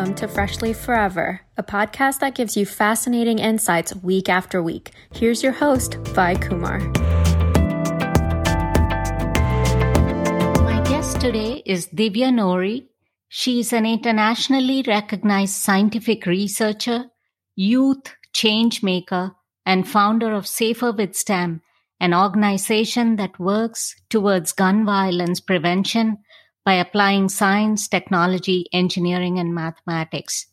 Welcome 0.00 0.16
to 0.16 0.28
Freshly 0.28 0.72
Forever, 0.72 1.42
a 1.58 1.62
podcast 1.62 2.20
that 2.20 2.34
gives 2.34 2.56
you 2.56 2.64
fascinating 2.64 3.38
insights 3.38 3.94
week 3.96 4.30
after 4.30 4.62
week. 4.62 4.92
Here's 5.12 5.42
your 5.42 5.52
host, 5.52 5.96
Vi 5.96 6.36
Kumar. 6.36 6.78
My 10.62 10.82
guest 10.88 11.20
today 11.20 11.62
is 11.66 11.86
Divya 11.88 12.32
Nori. 12.32 12.86
She 13.28 13.60
is 13.60 13.74
an 13.74 13.84
internationally 13.84 14.82
recognized 14.86 15.56
scientific 15.56 16.24
researcher, 16.24 17.10
youth 17.54 18.14
change 18.32 18.82
maker, 18.82 19.32
and 19.66 19.86
founder 19.86 20.32
of 20.32 20.46
Safer 20.46 20.92
with 20.92 21.14
STEM, 21.14 21.60
an 22.00 22.14
organization 22.14 23.16
that 23.16 23.38
works 23.38 23.96
towards 24.08 24.52
gun 24.52 24.86
violence 24.86 25.40
prevention 25.40 26.16
by 26.70 26.76
applying 26.76 27.28
science, 27.28 27.88
technology, 27.88 28.64
engineering, 28.72 29.40
and 29.40 29.52
mathematics. 29.52 30.46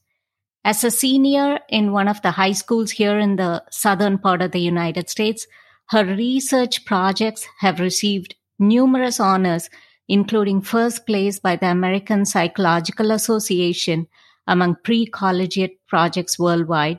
As 0.66 0.84
a 0.84 0.90
senior 0.90 1.60
in 1.70 1.92
one 1.92 2.08
of 2.08 2.24
the 2.24 2.32
high 2.32 2.54
schools 2.54 2.90
here 2.90 3.20
in 3.20 3.36
the 3.36 3.64
southern 3.70 4.18
part 4.18 4.42
of 4.42 4.52
the 4.52 4.60
United 4.60 5.12
States, 5.12 5.46
her 5.90 6.04
research 6.04 6.86
projects 6.86 7.48
have 7.60 7.80
received 7.80 8.34
numerous 8.58 9.20
honors, 9.20 9.70
including 10.08 10.60
first 10.60 11.06
place 11.06 11.38
by 11.38 11.56
the 11.56 11.70
American 11.70 12.26
Psychological 12.26 13.12
Association 13.12 14.08
among 14.48 14.78
pre-collegiate 14.84 15.78
projects 15.88 16.40
worldwide, 16.40 16.98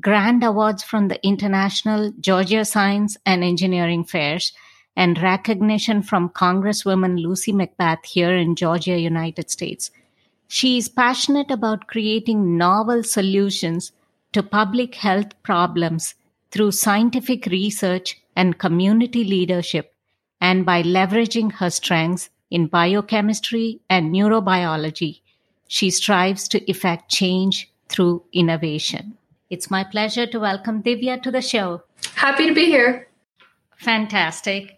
grand 0.00 0.44
awards 0.44 0.84
from 0.84 1.08
the 1.08 1.20
International 1.26 2.12
Georgia 2.20 2.64
Science 2.64 3.16
and 3.26 3.42
Engineering 3.42 4.04
Fairs, 4.04 4.52
and 5.00 5.22
recognition 5.22 6.02
from 6.02 6.28
Congresswoman 6.28 7.18
Lucy 7.22 7.54
McBath 7.54 8.04
here 8.04 8.36
in 8.36 8.54
Georgia, 8.54 8.98
United 8.98 9.50
States. 9.50 9.90
She 10.46 10.76
is 10.76 10.90
passionate 10.90 11.50
about 11.50 11.86
creating 11.86 12.58
novel 12.58 13.02
solutions 13.02 13.92
to 14.32 14.42
public 14.42 14.96
health 14.96 15.32
problems 15.42 16.14
through 16.50 16.72
scientific 16.72 17.46
research 17.46 18.20
and 18.36 18.58
community 18.58 19.24
leadership, 19.24 19.94
and 20.38 20.66
by 20.66 20.82
leveraging 20.82 21.52
her 21.52 21.70
strengths 21.70 22.28
in 22.50 22.66
biochemistry 22.66 23.80
and 23.88 24.14
neurobiology, 24.14 25.22
she 25.66 25.88
strives 25.88 26.46
to 26.48 26.70
effect 26.70 27.10
change 27.10 27.72
through 27.88 28.22
innovation. 28.34 29.16
It's 29.48 29.70
my 29.70 29.82
pleasure 29.82 30.26
to 30.26 30.40
welcome 30.40 30.82
Divya 30.82 31.22
to 31.22 31.30
the 31.30 31.40
show. 31.40 31.84
Happy 32.16 32.48
to 32.48 32.54
be 32.54 32.66
here. 32.66 33.08
Fantastic. 33.78 34.76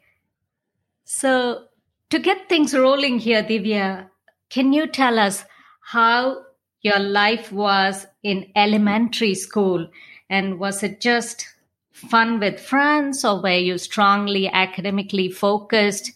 So, 1.14 1.64
to 2.08 2.18
get 2.18 2.48
things 2.48 2.74
rolling 2.74 3.18
here, 3.18 3.42
Divya, 3.42 4.08
can 4.48 4.72
you 4.72 4.86
tell 4.86 5.18
us 5.18 5.44
how 5.82 6.42
your 6.80 6.98
life 6.98 7.52
was 7.52 8.06
in 8.22 8.50
elementary 8.56 9.34
school? 9.34 9.90
And 10.30 10.58
was 10.58 10.82
it 10.82 11.02
just 11.02 11.46
fun 11.92 12.40
with 12.40 12.58
friends, 12.58 13.26
or 13.26 13.42
were 13.42 13.58
you 13.58 13.76
strongly 13.76 14.48
academically 14.48 15.30
focused 15.30 16.12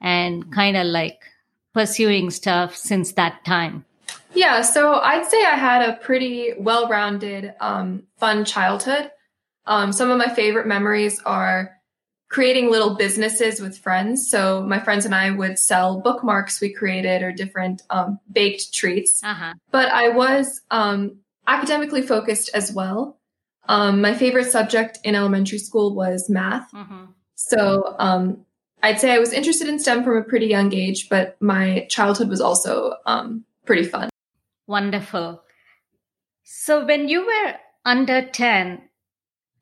and 0.00 0.50
kind 0.54 0.76
of 0.76 0.86
like 0.86 1.18
pursuing 1.74 2.30
stuff 2.30 2.76
since 2.76 3.12
that 3.14 3.44
time? 3.44 3.84
Yeah, 4.34 4.62
so 4.62 5.00
I'd 5.00 5.26
say 5.26 5.44
I 5.44 5.56
had 5.56 5.82
a 5.82 5.96
pretty 5.96 6.52
well 6.56 6.88
rounded, 6.88 7.54
um, 7.60 8.04
fun 8.18 8.44
childhood. 8.44 9.10
Um, 9.66 9.92
some 9.92 10.10
of 10.12 10.16
my 10.16 10.32
favorite 10.32 10.68
memories 10.68 11.20
are 11.26 11.77
creating 12.28 12.70
little 12.70 12.94
businesses 12.94 13.60
with 13.60 13.78
friends. 13.78 14.30
So 14.30 14.62
my 14.62 14.78
friends 14.78 15.04
and 15.04 15.14
I 15.14 15.30
would 15.30 15.58
sell 15.58 16.00
bookmarks 16.00 16.60
we 16.60 16.72
created 16.72 17.22
or 17.22 17.32
different 17.32 17.82
um, 17.90 18.20
baked 18.30 18.72
treats. 18.72 19.22
Uh-huh. 19.24 19.54
But 19.70 19.88
I 19.88 20.10
was 20.10 20.60
um, 20.70 21.18
academically 21.46 22.02
focused 22.02 22.50
as 22.52 22.72
well. 22.72 23.18
Um, 23.68 24.00
my 24.00 24.14
favorite 24.14 24.50
subject 24.50 24.98
in 25.04 25.14
elementary 25.14 25.58
school 25.58 25.94
was 25.94 26.28
math. 26.28 26.72
Uh-huh. 26.74 27.06
So 27.34 27.96
um, 27.98 28.44
I'd 28.82 29.00
say 29.00 29.12
I 29.12 29.18
was 29.18 29.32
interested 29.32 29.68
in 29.68 29.78
STEM 29.78 30.04
from 30.04 30.16
a 30.16 30.22
pretty 30.22 30.46
young 30.46 30.72
age, 30.74 31.08
but 31.08 31.36
my 31.40 31.86
childhood 31.88 32.28
was 32.28 32.40
also 32.40 32.94
um, 33.06 33.44
pretty 33.64 33.84
fun. 33.84 34.10
Wonderful. 34.66 35.42
So 36.44 36.84
when 36.84 37.08
you 37.08 37.26
were 37.26 37.54
under 37.84 38.22
10, 38.22 38.87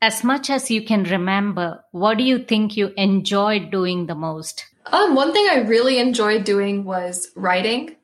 as 0.00 0.22
much 0.22 0.50
as 0.50 0.70
you 0.70 0.84
can 0.84 1.04
remember, 1.04 1.84
what 1.92 2.18
do 2.18 2.24
you 2.24 2.38
think 2.38 2.76
you 2.76 2.92
enjoyed 2.96 3.70
doing 3.70 4.06
the 4.06 4.14
most? 4.14 4.64
Um, 4.86 5.14
one 5.14 5.32
thing 5.32 5.48
I 5.50 5.62
really 5.62 5.98
enjoyed 5.98 6.44
doing 6.44 6.84
was 6.84 7.28
writing. 7.34 7.96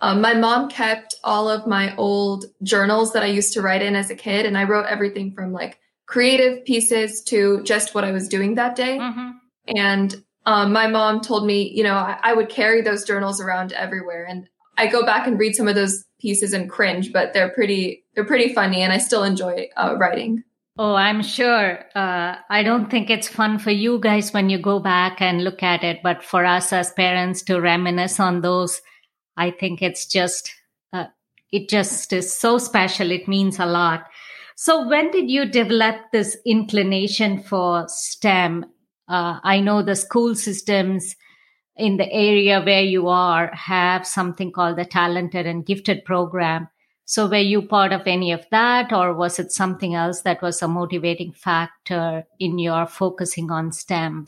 Um, 0.00 0.20
my 0.20 0.32
mom 0.34 0.70
kept 0.70 1.14
all 1.22 1.50
of 1.50 1.66
my 1.66 1.94
old 1.96 2.46
journals 2.62 3.12
that 3.12 3.22
I 3.22 3.26
used 3.26 3.52
to 3.54 3.62
write 3.62 3.82
in 3.82 3.96
as 3.96 4.10
a 4.10 4.14
kid, 4.14 4.46
and 4.46 4.56
I 4.56 4.64
wrote 4.64 4.86
everything 4.86 5.32
from 5.34 5.52
like 5.52 5.78
creative 6.06 6.64
pieces 6.64 7.22
to 7.24 7.62
just 7.62 7.94
what 7.94 8.04
I 8.04 8.12
was 8.12 8.28
doing 8.28 8.54
that 8.54 8.74
day. 8.74 8.98
Mm-hmm. 8.98 9.30
And 9.76 10.24
um, 10.46 10.72
my 10.72 10.86
mom 10.86 11.20
told 11.20 11.46
me, 11.46 11.70
you 11.70 11.84
know, 11.84 11.94
I, 11.94 12.18
I, 12.22 12.32
would 12.32 12.48
carry 12.48 12.80
those 12.80 13.04
journals 13.04 13.40
around 13.40 13.72
everywhere, 13.72 14.24
and 14.24 14.48
I 14.78 14.86
go 14.86 15.04
back 15.04 15.26
and 15.26 15.38
read 15.38 15.54
some 15.54 15.68
of 15.68 15.74
those 15.74 16.04
pieces 16.18 16.54
and 16.54 16.70
cringe, 16.70 17.12
but 17.12 17.34
they're 17.34 17.50
pretty, 17.50 18.04
they're 18.14 18.24
pretty 18.24 18.54
funny, 18.54 18.80
and 18.80 18.92
I 18.92 18.98
still 18.98 19.22
enjoy 19.22 19.68
uh, 19.76 19.96
writing. 19.98 20.42
Oh, 20.78 20.94
I'm 20.94 21.22
sure. 21.22 21.78
Uh, 21.94 22.36
I 22.48 22.62
don't 22.62 22.90
think 22.90 23.10
it's 23.10 23.28
fun 23.28 23.58
for 23.58 23.70
you 23.70 23.98
guys 24.00 24.32
when 24.32 24.48
you 24.48 24.58
go 24.58 24.78
back 24.80 25.20
and 25.20 25.44
look 25.44 25.62
at 25.62 25.84
it, 25.84 26.00
but 26.02 26.22
for 26.22 26.44
us 26.44 26.72
as 26.72 26.92
parents 26.92 27.42
to 27.42 27.60
reminisce 27.60 28.18
on 28.18 28.40
those, 28.40 28.80
I 29.36 29.50
think 29.50 29.82
it's 29.82 30.06
just, 30.06 30.50
uh, 30.92 31.06
it 31.52 31.68
just 31.68 32.12
is 32.12 32.32
so 32.32 32.58
special. 32.58 33.10
It 33.10 33.28
means 33.28 33.58
a 33.58 33.66
lot. 33.66 34.04
So 34.56 34.88
when 34.88 35.10
did 35.10 35.30
you 35.30 35.46
develop 35.46 35.96
this 36.12 36.36
inclination 36.46 37.42
for 37.42 37.86
STEM? 37.88 38.64
Uh, 39.08 39.40
I 39.42 39.60
know 39.60 39.82
the 39.82 39.96
school 39.96 40.34
systems 40.34 41.16
in 41.76 41.96
the 41.96 42.10
area 42.12 42.60
where 42.60 42.82
you 42.82 43.08
are 43.08 43.50
have 43.54 44.06
something 44.06 44.52
called 44.52 44.76
the 44.76 44.84
talented 44.84 45.46
and 45.46 45.66
gifted 45.66 46.04
program 46.04 46.68
so 47.10 47.26
were 47.26 47.38
you 47.38 47.60
part 47.60 47.92
of 47.92 48.06
any 48.06 48.30
of 48.30 48.46
that 48.52 48.92
or 48.92 49.12
was 49.12 49.40
it 49.40 49.50
something 49.50 49.96
else 49.96 50.20
that 50.20 50.40
was 50.40 50.62
a 50.62 50.68
motivating 50.68 51.32
factor 51.32 52.24
in 52.38 52.56
your 52.60 52.86
focusing 52.86 53.50
on 53.50 53.72
STEM? 53.72 54.26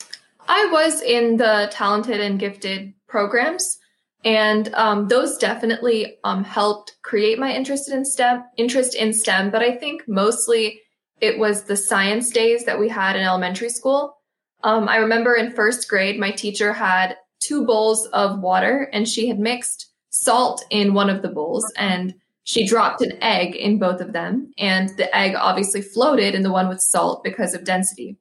I 0.49 0.67
was 0.69 1.01
in 1.01 1.37
the 1.37 1.69
talented 1.71 2.19
and 2.19 2.37
gifted 2.37 2.93
programs 3.07 3.79
and 4.25 4.67
um, 4.73 5.07
those 5.07 5.37
definitely 5.37 6.17
um, 6.25 6.43
helped 6.43 6.97
create 7.03 7.39
my 7.39 7.53
interest 7.53 7.89
in 7.89 8.03
STEM 8.03 8.43
interest 8.57 8.95
in 8.95 9.13
STEM, 9.13 9.49
but 9.49 9.61
I 9.61 9.77
think 9.77 10.03
mostly 10.05 10.81
it 11.21 11.39
was 11.39 11.63
the 11.63 11.77
science 11.77 12.31
days 12.31 12.65
that 12.65 12.81
we 12.81 12.89
had 12.89 13.15
in 13.15 13.21
elementary 13.21 13.69
school. 13.69 14.17
Um, 14.61 14.89
I 14.89 14.97
remember 14.97 15.35
in 15.35 15.55
first 15.55 15.87
grade, 15.87 16.19
my 16.19 16.31
teacher 16.31 16.73
had 16.73 17.15
two 17.39 17.65
bowls 17.65 18.07
of 18.07 18.41
water 18.41 18.89
and 18.91 19.07
she 19.07 19.29
had 19.29 19.39
mixed 19.39 19.89
salt 20.09 20.65
in 20.69 20.93
one 20.93 21.09
of 21.09 21.21
the 21.21 21.29
bowls 21.29 21.71
and 21.77 22.13
she 22.43 22.67
dropped 22.67 23.01
an 23.01 23.21
egg 23.21 23.55
in 23.55 23.79
both 23.79 24.01
of 24.01 24.13
them, 24.13 24.51
and 24.57 24.89
the 24.97 25.15
egg 25.15 25.35
obviously 25.35 25.81
floated 25.81 26.35
in 26.35 26.43
the 26.43 26.51
one 26.51 26.67
with 26.67 26.81
salt 26.81 27.23
because 27.23 27.53
of 27.53 27.63
density. 27.63 28.17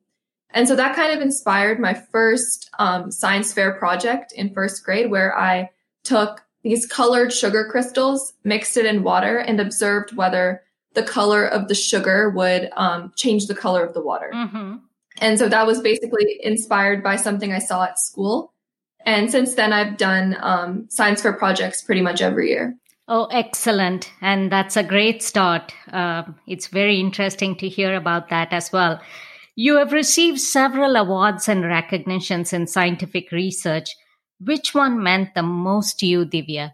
And 0.54 0.68
so 0.68 0.76
that 0.76 0.94
kind 0.94 1.12
of 1.12 1.20
inspired 1.20 1.80
my 1.80 1.94
first 1.94 2.70
um, 2.78 3.10
science 3.10 3.52
fair 3.52 3.72
project 3.72 4.32
in 4.32 4.52
first 4.52 4.84
grade, 4.84 5.10
where 5.10 5.36
I 5.36 5.70
took 6.04 6.44
these 6.62 6.86
colored 6.86 7.32
sugar 7.32 7.68
crystals, 7.70 8.34
mixed 8.44 8.76
it 8.76 8.86
in 8.86 9.02
water, 9.02 9.38
and 9.38 9.60
observed 9.60 10.14
whether 10.14 10.62
the 10.94 11.02
color 11.02 11.46
of 11.46 11.68
the 11.68 11.74
sugar 11.74 12.30
would 12.30 12.70
um, 12.76 13.12
change 13.16 13.46
the 13.46 13.54
color 13.54 13.84
of 13.84 13.94
the 13.94 14.02
water. 14.02 14.30
Mm-hmm. 14.32 14.76
And 15.20 15.38
so 15.38 15.48
that 15.48 15.66
was 15.66 15.80
basically 15.80 16.38
inspired 16.42 17.02
by 17.02 17.16
something 17.16 17.52
I 17.52 17.58
saw 17.58 17.84
at 17.84 17.98
school. 17.98 18.52
And 19.04 19.30
since 19.30 19.54
then, 19.54 19.72
I've 19.72 19.96
done 19.96 20.36
um, 20.40 20.86
science 20.88 21.22
fair 21.22 21.32
projects 21.32 21.82
pretty 21.82 22.02
much 22.02 22.20
every 22.20 22.50
year. 22.50 22.76
Oh, 23.14 23.26
excellent. 23.26 24.11
And 24.23 24.50
that's 24.50 24.75
a 24.75 24.82
great 24.82 25.23
start. 25.23 25.75
Uh, 25.93 26.23
it's 26.47 26.69
very 26.69 26.99
interesting 26.99 27.55
to 27.56 27.69
hear 27.69 27.94
about 27.94 28.31
that 28.31 28.55
as 28.55 28.73
well. 28.73 29.03
You 29.55 29.76
have 29.76 29.93
received 29.93 30.41
several 30.41 30.97
awards 30.97 31.47
and 31.47 31.62
recognitions 31.62 32.55
in 32.55 32.67
scientific 32.67 33.31
research. 33.31 33.91
Which 34.41 34.75
one 34.75 35.03
meant 35.03 35.35
the 35.35 35.43
most 35.43 35.99
to 35.99 36.06
you, 36.06 36.25
Divya? 36.25 36.73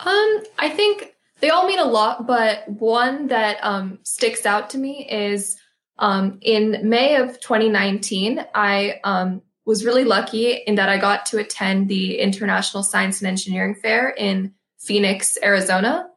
Um, 0.00 0.42
I 0.58 0.68
think 0.68 1.14
they 1.38 1.50
all 1.50 1.68
mean 1.68 1.78
a 1.78 1.84
lot, 1.84 2.26
but 2.26 2.68
one 2.68 3.28
that 3.28 3.58
um, 3.62 4.00
sticks 4.02 4.46
out 4.46 4.70
to 4.70 4.78
me 4.78 5.08
is 5.08 5.56
um, 6.00 6.40
in 6.42 6.80
May 6.82 7.14
of 7.14 7.38
2019, 7.38 8.44
I 8.52 8.98
um, 9.04 9.42
was 9.64 9.84
really 9.84 10.02
lucky 10.02 10.54
in 10.54 10.74
that 10.74 10.88
I 10.88 10.98
got 10.98 11.24
to 11.26 11.38
attend 11.38 11.86
the 11.86 12.18
International 12.18 12.82
Science 12.82 13.20
and 13.20 13.28
Engineering 13.28 13.76
Fair 13.76 14.08
in 14.10 14.52
Phoenix, 14.86 15.36
Arizona. 15.42 16.08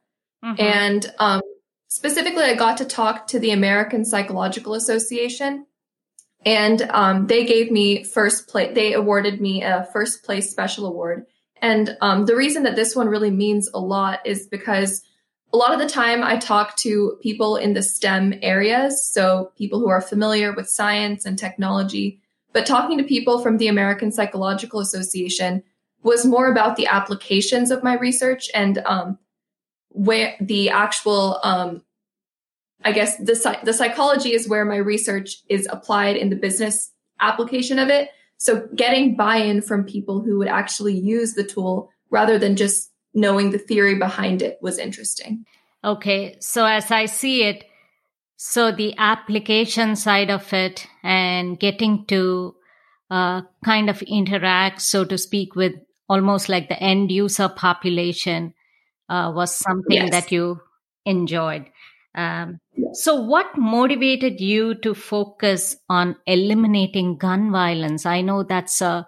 Mm-hmm. 0.44 0.62
And 0.62 1.14
um, 1.18 1.42
specifically, 1.88 2.44
I 2.44 2.54
got 2.54 2.78
to 2.78 2.84
talk 2.84 3.26
to 3.28 3.38
the 3.38 3.50
American 3.50 4.04
Psychological 4.04 4.74
Association. 4.74 5.66
And 6.46 6.82
um, 6.90 7.26
they 7.26 7.44
gave 7.44 7.70
me 7.70 8.04
first 8.04 8.48
place, 8.48 8.74
they 8.74 8.94
awarded 8.94 9.40
me 9.40 9.62
a 9.62 9.86
first 9.92 10.24
place 10.24 10.50
special 10.50 10.86
award. 10.86 11.26
And 11.60 11.96
um, 12.00 12.24
the 12.24 12.36
reason 12.36 12.62
that 12.62 12.76
this 12.76 12.96
one 12.96 13.08
really 13.08 13.30
means 13.30 13.68
a 13.74 13.78
lot 13.78 14.20
is 14.24 14.46
because 14.46 15.02
a 15.52 15.56
lot 15.56 15.74
of 15.74 15.80
the 15.80 15.88
time 15.88 16.22
I 16.22 16.38
talk 16.38 16.76
to 16.78 17.18
people 17.20 17.56
in 17.56 17.74
the 17.74 17.82
STEM 17.82 18.34
areas, 18.40 19.04
so 19.04 19.52
people 19.58 19.80
who 19.80 19.88
are 19.88 20.00
familiar 20.00 20.52
with 20.52 20.70
science 20.70 21.26
and 21.26 21.38
technology, 21.38 22.20
but 22.52 22.66
talking 22.66 22.98
to 22.98 23.04
people 23.04 23.40
from 23.40 23.58
the 23.58 23.68
American 23.68 24.12
Psychological 24.12 24.80
Association 24.80 25.62
was 26.02 26.24
more 26.24 26.50
about 26.50 26.76
the 26.76 26.86
applications 26.86 27.70
of 27.70 27.82
my 27.82 27.94
research 27.94 28.50
and 28.54 28.78
um, 28.86 29.18
where 29.88 30.34
the 30.40 30.70
actual, 30.70 31.40
um, 31.42 31.82
I 32.84 32.92
guess 32.92 33.16
the 33.18 33.58
the 33.62 33.74
psychology 33.74 34.32
is 34.32 34.48
where 34.48 34.64
my 34.64 34.76
research 34.76 35.36
is 35.48 35.68
applied 35.70 36.16
in 36.16 36.30
the 36.30 36.36
business 36.36 36.92
application 37.20 37.78
of 37.78 37.88
it. 37.88 38.08
So 38.38 38.66
getting 38.74 39.16
buy-in 39.16 39.60
from 39.60 39.84
people 39.84 40.22
who 40.22 40.38
would 40.38 40.48
actually 40.48 40.98
use 40.98 41.34
the 41.34 41.44
tool 41.44 41.90
rather 42.10 42.38
than 42.38 42.56
just 42.56 42.90
knowing 43.12 43.50
the 43.50 43.58
theory 43.58 43.96
behind 43.96 44.40
it 44.40 44.58
was 44.62 44.78
interesting. 44.78 45.44
Okay. 45.84 46.36
So 46.40 46.64
as 46.64 46.90
I 46.90 47.04
see 47.04 47.44
it, 47.44 47.64
so 48.36 48.72
the 48.72 48.94
application 48.96 49.96
side 49.96 50.30
of 50.30 50.50
it 50.54 50.86
and 51.02 51.60
getting 51.60 52.06
to 52.06 52.54
uh, 53.10 53.42
kind 53.62 53.90
of 53.90 54.00
interact, 54.02 54.80
so 54.80 55.04
to 55.04 55.18
speak, 55.18 55.54
with 55.54 55.74
almost 56.10 56.48
like 56.48 56.68
the 56.68 56.82
end 56.82 57.12
user 57.12 57.48
population 57.48 58.52
uh, 59.08 59.32
was 59.34 59.54
something 59.54 60.02
yes. 60.02 60.10
that 60.10 60.32
you 60.32 60.60
enjoyed. 61.06 61.66
Um, 62.16 62.58
so, 62.92 63.14
what 63.14 63.56
motivated 63.56 64.40
you 64.40 64.74
to 64.86 64.94
focus 64.94 65.76
on 65.88 66.16
eliminating 66.26 67.16
gun 67.16 67.52
violence? 67.52 68.04
I 68.04 68.22
know 68.22 68.42
that's 68.42 68.80
a 68.80 69.06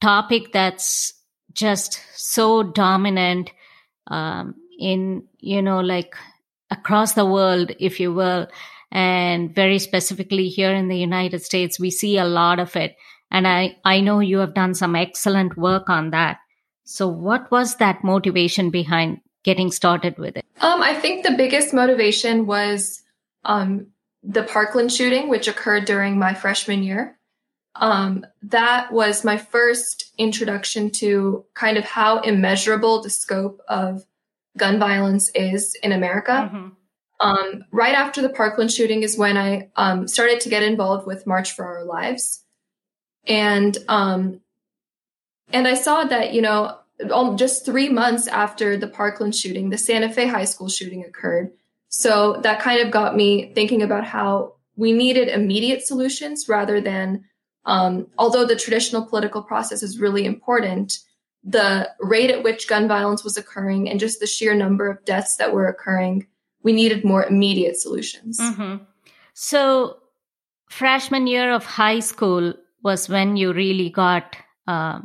topic 0.00 0.52
that's 0.52 1.12
just 1.52 2.00
so 2.14 2.62
dominant 2.62 3.50
um, 4.06 4.54
in, 4.78 5.24
you 5.40 5.60
know, 5.60 5.80
like 5.80 6.14
across 6.70 7.14
the 7.14 7.26
world, 7.26 7.72
if 7.80 7.98
you 7.98 8.12
will. 8.14 8.46
And 8.92 9.52
very 9.52 9.80
specifically 9.80 10.48
here 10.48 10.72
in 10.72 10.86
the 10.86 10.98
United 10.98 11.42
States, 11.42 11.80
we 11.80 11.90
see 11.90 12.16
a 12.16 12.24
lot 12.24 12.60
of 12.60 12.76
it. 12.76 12.94
And 13.32 13.48
I, 13.48 13.76
I 13.84 14.00
know 14.00 14.20
you 14.20 14.38
have 14.38 14.54
done 14.54 14.74
some 14.74 14.94
excellent 14.94 15.56
work 15.56 15.90
on 15.90 16.10
that. 16.10 16.38
So, 16.84 17.08
what 17.08 17.50
was 17.50 17.76
that 17.76 18.04
motivation 18.04 18.70
behind 18.70 19.20
getting 19.42 19.70
started 19.70 20.18
with 20.18 20.36
it? 20.36 20.44
Um, 20.60 20.82
I 20.82 20.94
think 20.94 21.24
the 21.24 21.32
biggest 21.36 21.72
motivation 21.72 22.46
was 22.46 23.02
um, 23.44 23.88
the 24.22 24.42
Parkland 24.42 24.92
shooting, 24.92 25.28
which 25.28 25.48
occurred 25.48 25.84
during 25.84 26.18
my 26.18 26.34
freshman 26.34 26.82
year. 26.82 27.18
Um, 27.76 28.24
that 28.42 28.92
was 28.92 29.24
my 29.24 29.36
first 29.36 30.12
introduction 30.16 30.90
to 30.92 31.44
kind 31.54 31.76
of 31.76 31.84
how 31.84 32.20
immeasurable 32.20 33.02
the 33.02 33.10
scope 33.10 33.60
of 33.68 34.04
gun 34.56 34.78
violence 34.78 35.30
is 35.34 35.76
in 35.82 35.92
America. 35.92 36.50
Mm-hmm. 36.52 36.68
Um, 37.20 37.64
right 37.72 37.94
after 37.94 38.22
the 38.22 38.28
Parkland 38.28 38.70
shooting 38.70 39.02
is 39.02 39.18
when 39.18 39.36
I 39.36 39.70
um, 39.76 40.06
started 40.06 40.40
to 40.42 40.48
get 40.48 40.62
involved 40.62 41.06
with 41.06 41.26
March 41.26 41.52
for 41.52 41.64
Our 41.64 41.84
Lives, 41.84 42.44
and 43.26 43.76
um, 43.88 44.40
and 45.52 45.68
I 45.68 45.74
saw 45.74 46.04
that 46.04 46.32
you 46.32 46.42
know 46.42 46.78
just 47.36 47.64
three 47.64 47.88
months 47.88 48.26
after 48.28 48.76
the 48.76 48.86
Parkland 48.86 49.34
shooting, 49.34 49.70
the 49.70 49.78
Santa 49.78 50.12
Fe 50.12 50.26
High 50.26 50.44
School 50.44 50.68
shooting 50.68 51.04
occurred. 51.04 51.50
So 51.88 52.40
that 52.42 52.60
kind 52.60 52.80
of 52.80 52.90
got 52.90 53.16
me 53.16 53.52
thinking 53.54 53.82
about 53.82 54.04
how 54.04 54.54
we 54.76 54.92
needed 54.92 55.28
immediate 55.28 55.86
solutions 55.86 56.48
rather 56.48 56.80
than, 56.80 57.24
um, 57.66 58.08
although 58.18 58.44
the 58.44 58.56
traditional 58.56 59.04
political 59.04 59.42
process 59.42 59.82
is 59.82 60.00
really 60.00 60.24
important, 60.24 60.98
the 61.44 61.90
rate 62.00 62.30
at 62.30 62.42
which 62.42 62.68
gun 62.68 62.88
violence 62.88 63.22
was 63.22 63.36
occurring 63.36 63.88
and 63.88 64.00
just 64.00 64.18
the 64.18 64.26
sheer 64.26 64.54
number 64.54 64.88
of 64.88 65.04
deaths 65.04 65.36
that 65.36 65.52
were 65.52 65.68
occurring, 65.68 66.26
we 66.62 66.72
needed 66.72 67.04
more 67.04 67.24
immediate 67.24 67.76
solutions. 67.76 68.40
Mm-hmm. 68.40 68.82
So, 69.34 69.98
freshman 70.70 71.26
year 71.26 71.52
of 71.52 71.64
high 71.64 72.00
school 72.00 72.54
was 72.82 73.08
when 73.08 73.36
you 73.36 73.52
really 73.52 73.90
got. 73.90 74.36
Uh, 74.66 75.00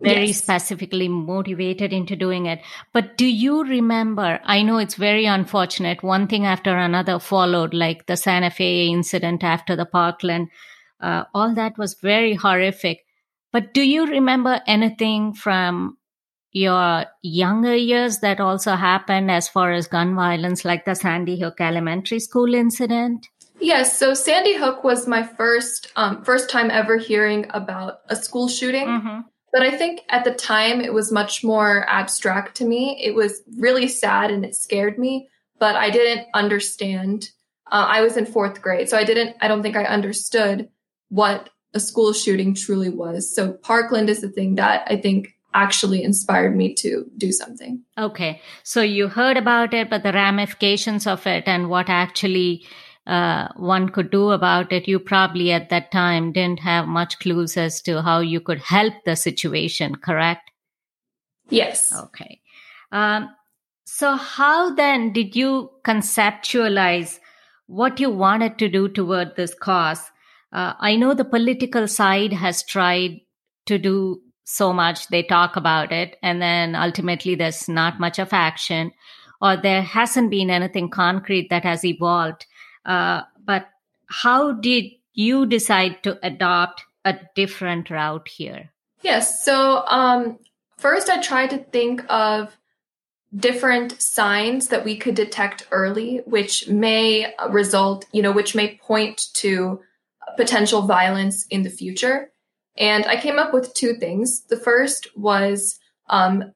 very 0.00 0.26
yes. 0.26 0.38
specifically 0.38 1.08
motivated 1.08 1.92
into 1.92 2.14
doing 2.14 2.46
it. 2.46 2.60
But 2.92 3.16
do 3.16 3.26
you 3.26 3.64
remember? 3.64 4.40
I 4.44 4.62
know 4.62 4.78
it's 4.78 4.94
very 4.94 5.26
unfortunate. 5.26 6.02
One 6.02 6.26
thing 6.28 6.46
after 6.46 6.76
another 6.76 7.18
followed, 7.18 7.74
like 7.74 8.06
the 8.06 8.16
Santa 8.16 8.50
Fe 8.50 8.86
incident 8.86 9.42
after 9.42 9.74
the 9.74 9.86
Parkland. 9.86 10.48
Uh, 11.00 11.24
all 11.34 11.54
that 11.54 11.78
was 11.78 11.94
very 11.94 12.34
horrific. 12.34 13.04
But 13.52 13.72
do 13.72 13.82
you 13.82 14.06
remember 14.06 14.60
anything 14.66 15.32
from 15.32 15.96
your 16.52 17.04
younger 17.22 17.74
years 17.74 18.18
that 18.18 18.40
also 18.40 18.74
happened 18.74 19.30
as 19.30 19.48
far 19.48 19.72
as 19.72 19.86
gun 19.86 20.14
violence, 20.14 20.64
like 20.64 20.84
the 20.84 20.94
Sandy 20.94 21.40
Hook 21.40 21.60
Elementary 21.60 22.20
School 22.20 22.54
incident? 22.54 23.28
Yes, 23.60 23.98
so 23.98 24.14
Sandy 24.14 24.56
Hook 24.56 24.84
was 24.84 25.08
my 25.08 25.22
first 25.22 25.92
um, 25.96 26.22
first 26.22 26.48
time 26.48 26.70
ever 26.70 26.96
hearing 26.96 27.46
about 27.50 28.00
a 28.08 28.16
school 28.16 28.48
shooting. 28.48 28.86
Mm-hmm. 28.86 29.20
But 29.52 29.62
I 29.62 29.76
think 29.76 30.02
at 30.08 30.24
the 30.24 30.34
time 30.34 30.80
it 30.80 30.92
was 30.92 31.10
much 31.10 31.42
more 31.42 31.88
abstract 31.88 32.56
to 32.56 32.64
me. 32.64 33.00
It 33.02 33.14
was 33.14 33.42
really 33.56 33.88
sad 33.88 34.30
and 34.30 34.44
it 34.44 34.54
scared 34.54 34.98
me, 34.98 35.28
but 35.58 35.74
I 35.76 35.90
didn't 35.90 36.26
understand. 36.34 37.30
Uh, 37.70 37.86
I 37.88 38.00
was 38.02 38.16
in 38.16 38.26
fourth 38.26 38.60
grade, 38.62 38.88
so 38.88 38.96
I 38.96 39.04
didn't, 39.04 39.36
I 39.40 39.48
don't 39.48 39.62
think 39.62 39.76
I 39.76 39.84
understood 39.84 40.68
what 41.08 41.50
a 41.74 41.80
school 41.80 42.12
shooting 42.12 42.54
truly 42.54 42.90
was. 42.90 43.34
So 43.34 43.52
Parkland 43.52 44.10
is 44.10 44.20
the 44.20 44.28
thing 44.28 44.54
that 44.56 44.86
I 44.86 44.96
think 44.96 45.34
actually 45.54 46.02
inspired 46.02 46.54
me 46.54 46.74
to 46.74 47.10
do 47.16 47.32
something. 47.32 47.82
Okay. 47.96 48.40
So 48.62 48.80
you 48.82 49.08
heard 49.08 49.36
about 49.36 49.74
it, 49.74 49.88
but 49.90 50.02
the 50.02 50.12
ramifications 50.12 51.06
of 51.06 51.26
it 51.26 51.44
and 51.46 51.68
what 51.68 51.88
actually 51.88 52.66
uh, 53.08 53.48
one 53.56 53.88
could 53.88 54.10
do 54.10 54.30
about 54.30 54.70
it, 54.70 54.86
you 54.86 54.98
probably 54.98 55.50
at 55.50 55.70
that 55.70 55.90
time 55.90 56.30
didn't 56.30 56.60
have 56.60 56.86
much 56.86 57.18
clues 57.18 57.56
as 57.56 57.80
to 57.82 58.02
how 58.02 58.20
you 58.20 58.38
could 58.38 58.58
help 58.58 58.92
the 59.06 59.16
situation, 59.16 59.94
correct? 59.94 60.50
Yes. 61.48 61.94
Okay. 61.94 62.42
Um, 62.92 63.30
so, 63.86 64.16
how 64.16 64.74
then 64.74 65.14
did 65.14 65.34
you 65.34 65.70
conceptualize 65.84 67.18
what 67.66 67.98
you 67.98 68.10
wanted 68.10 68.58
to 68.58 68.68
do 68.68 68.88
toward 68.88 69.36
this 69.36 69.54
cause? 69.54 70.10
Uh, 70.52 70.74
I 70.78 70.96
know 70.96 71.14
the 71.14 71.24
political 71.24 71.88
side 71.88 72.34
has 72.34 72.62
tried 72.62 73.20
to 73.66 73.78
do 73.78 74.20
so 74.44 74.74
much. 74.74 75.08
They 75.08 75.22
talk 75.22 75.56
about 75.56 75.92
it, 75.92 76.18
and 76.22 76.42
then 76.42 76.74
ultimately 76.74 77.34
there's 77.34 77.70
not 77.70 77.98
much 78.00 78.18
of 78.18 78.34
action, 78.34 78.92
or 79.40 79.56
there 79.56 79.82
hasn't 79.82 80.30
been 80.30 80.50
anything 80.50 80.90
concrete 80.90 81.48
that 81.48 81.64
has 81.64 81.86
evolved. 81.86 82.44
Uh, 82.88 83.22
but 83.44 83.68
how 84.06 84.52
did 84.52 84.86
you 85.12 85.46
decide 85.46 86.02
to 86.02 86.18
adopt 86.26 86.82
a 87.04 87.14
different 87.36 87.90
route 87.90 88.26
here? 88.26 88.70
Yes. 89.02 89.44
So, 89.44 89.84
um, 89.86 90.38
first, 90.78 91.08
I 91.08 91.20
tried 91.20 91.50
to 91.50 91.58
think 91.58 92.02
of 92.08 92.56
different 93.36 94.00
signs 94.00 94.68
that 94.68 94.84
we 94.84 94.96
could 94.96 95.14
detect 95.14 95.68
early, 95.70 96.22
which 96.24 96.66
may 96.68 97.34
result, 97.50 98.06
you 98.10 98.22
know, 98.22 98.32
which 98.32 98.54
may 98.54 98.78
point 98.78 99.20
to 99.34 99.80
potential 100.36 100.82
violence 100.82 101.46
in 101.50 101.62
the 101.62 101.70
future. 101.70 102.32
And 102.78 103.04
I 103.06 103.20
came 103.20 103.38
up 103.38 103.52
with 103.52 103.74
two 103.74 103.94
things. 103.94 104.44
The 104.48 104.56
first 104.56 105.08
was 105.14 105.78
um, 106.08 106.52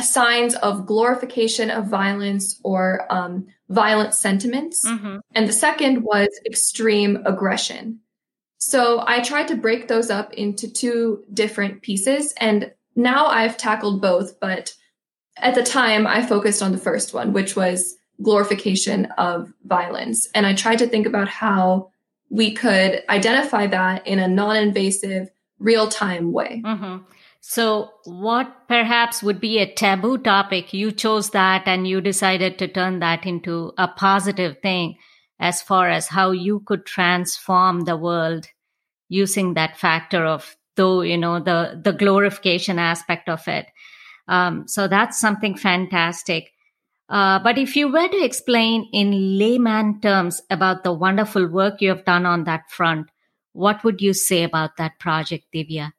signs 0.00 0.54
of 0.56 0.86
glorification 0.86 1.70
of 1.70 1.86
violence 1.86 2.58
or 2.64 3.06
um, 3.10 3.48
violent 3.70 4.14
sentiments. 4.14 4.84
Mm-hmm. 4.84 5.18
And 5.34 5.48
the 5.48 5.52
second 5.52 6.02
was 6.02 6.28
extreme 6.44 7.22
aggression. 7.24 8.00
So 8.58 9.02
I 9.06 9.20
tried 9.20 9.48
to 9.48 9.56
break 9.56 9.88
those 9.88 10.10
up 10.10 10.34
into 10.34 10.70
two 10.70 11.24
different 11.32 11.80
pieces. 11.80 12.34
And 12.36 12.72
now 12.94 13.26
I've 13.26 13.56
tackled 13.56 14.02
both, 14.02 14.38
but 14.38 14.74
at 15.38 15.54
the 15.54 15.62
time 15.62 16.06
I 16.06 16.26
focused 16.26 16.62
on 16.62 16.72
the 16.72 16.78
first 16.78 17.14
one, 17.14 17.32
which 17.32 17.56
was 17.56 17.96
glorification 18.22 19.06
of 19.16 19.50
violence. 19.64 20.28
And 20.34 20.46
I 20.46 20.54
tried 20.54 20.80
to 20.80 20.86
think 20.86 21.06
about 21.06 21.28
how 21.28 21.90
we 22.28 22.52
could 22.52 23.02
identify 23.08 23.66
that 23.68 24.06
in 24.06 24.18
a 24.18 24.28
non 24.28 24.56
invasive, 24.56 25.30
real 25.58 25.88
time 25.88 26.32
way. 26.32 26.60
Mm-hmm. 26.64 27.04
So, 27.40 27.92
what 28.04 28.68
perhaps 28.68 29.22
would 29.22 29.40
be 29.40 29.58
a 29.58 29.72
taboo 29.72 30.18
topic, 30.18 30.74
you 30.74 30.92
chose 30.92 31.30
that 31.30 31.66
and 31.66 31.86
you 31.88 32.00
decided 32.00 32.58
to 32.58 32.68
turn 32.68 32.98
that 33.00 33.26
into 33.26 33.72
a 33.78 33.88
positive 33.88 34.58
thing 34.62 34.96
as 35.38 35.62
far 35.62 35.88
as 35.88 36.08
how 36.08 36.32
you 36.32 36.60
could 36.60 36.84
transform 36.84 37.80
the 37.80 37.96
world 37.96 38.46
using 39.08 39.54
that 39.54 39.78
factor 39.78 40.24
of 40.24 40.54
though 40.76 41.00
you 41.00 41.16
know 41.18 41.40
the 41.40 41.80
the 41.82 41.92
glorification 41.92 42.78
aspect 42.78 43.28
of 43.28 43.48
it. 43.48 43.66
Um, 44.28 44.68
so 44.68 44.86
that's 44.86 45.18
something 45.18 45.56
fantastic. 45.56 46.50
Uh, 47.08 47.40
but 47.40 47.58
if 47.58 47.74
you 47.74 47.90
were 47.90 48.06
to 48.06 48.24
explain 48.24 48.88
in 48.92 49.38
layman 49.38 50.00
terms 50.00 50.40
about 50.50 50.84
the 50.84 50.92
wonderful 50.92 51.48
work 51.48 51.80
you 51.80 51.88
have 51.88 52.04
done 52.04 52.24
on 52.24 52.44
that 52.44 52.70
front 52.70 53.10
what 53.52 53.82
would 53.82 54.00
you 54.00 54.12
say 54.14 54.44
about 54.44 54.76
that 54.76 54.96
project 55.00 55.44
divya 55.52 55.90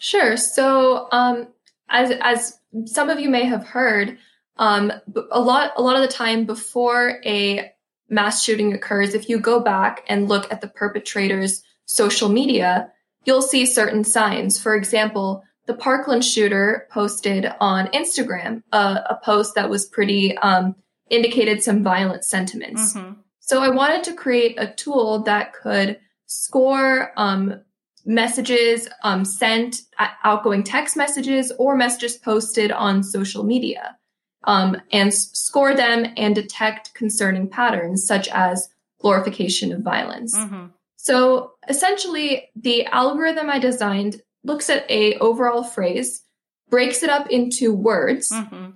Sure. 0.00 0.36
So, 0.38 1.08
um, 1.12 1.48
as 1.90 2.10
as 2.20 2.58
some 2.86 3.10
of 3.10 3.20
you 3.20 3.28
may 3.28 3.44
have 3.44 3.66
heard, 3.66 4.16
um, 4.56 4.90
a 5.30 5.40
lot 5.40 5.72
a 5.76 5.82
lot 5.82 5.96
of 5.96 6.02
the 6.02 6.12
time 6.12 6.46
before 6.46 7.20
a 7.24 7.70
mass 8.08 8.42
shooting 8.42 8.72
occurs, 8.72 9.14
if 9.14 9.28
you 9.28 9.38
go 9.38 9.60
back 9.60 10.04
and 10.08 10.26
look 10.26 10.50
at 10.50 10.62
the 10.62 10.68
perpetrator's 10.68 11.62
social 11.84 12.30
media, 12.30 12.90
you'll 13.24 13.42
see 13.42 13.66
certain 13.66 14.02
signs. 14.02 14.58
For 14.58 14.74
example, 14.74 15.44
the 15.66 15.74
Parkland 15.74 16.24
shooter 16.24 16.88
posted 16.90 17.46
on 17.60 17.88
Instagram 17.88 18.62
uh, 18.72 19.00
a 19.08 19.16
post 19.22 19.54
that 19.54 19.68
was 19.68 19.86
pretty 19.86 20.34
um, 20.38 20.76
indicated 21.10 21.62
some 21.62 21.82
violent 21.82 22.24
sentiments. 22.24 22.94
Mm-hmm. 22.94 23.20
So 23.40 23.62
I 23.62 23.68
wanted 23.68 24.04
to 24.04 24.14
create 24.14 24.54
a 24.58 24.72
tool 24.72 25.24
that 25.24 25.52
could 25.52 25.98
score 26.24 27.12
um, 27.18 27.60
messages 28.04 28.88
um, 29.02 29.24
sent, 29.24 29.82
outgoing 30.24 30.62
text 30.62 30.96
messages, 30.96 31.52
or 31.58 31.76
messages 31.76 32.16
posted 32.16 32.72
on 32.72 33.02
social 33.02 33.44
media, 33.44 33.96
um, 34.44 34.76
and 34.92 35.12
score 35.12 35.74
them 35.74 36.06
and 36.16 36.34
detect 36.34 36.94
concerning 36.94 37.48
patterns 37.48 38.06
such 38.06 38.28
as 38.28 38.68
glorification 39.00 39.72
of 39.72 39.80
violence. 39.80 40.36
Mm-hmm. 40.36 40.66
So 40.96 41.52
essentially, 41.68 42.50
the 42.54 42.86
algorithm 42.86 43.48
I 43.48 43.58
designed 43.58 44.22
looks 44.44 44.68
at 44.70 44.90
a 44.90 45.14
overall 45.16 45.64
phrase, 45.64 46.22
breaks 46.68 47.02
it 47.02 47.10
up 47.10 47.30
into 47.30 47.74
words, 47.74 48.30
mm-hmm. 48.30 48.70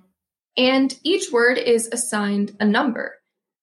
and 0.57 0.99
each 1.03 1.31
word 1.31 1.57
is 1.57 1.87
assigned 1.91 2.55
a 2.59 2.65
number. 2.65 3.15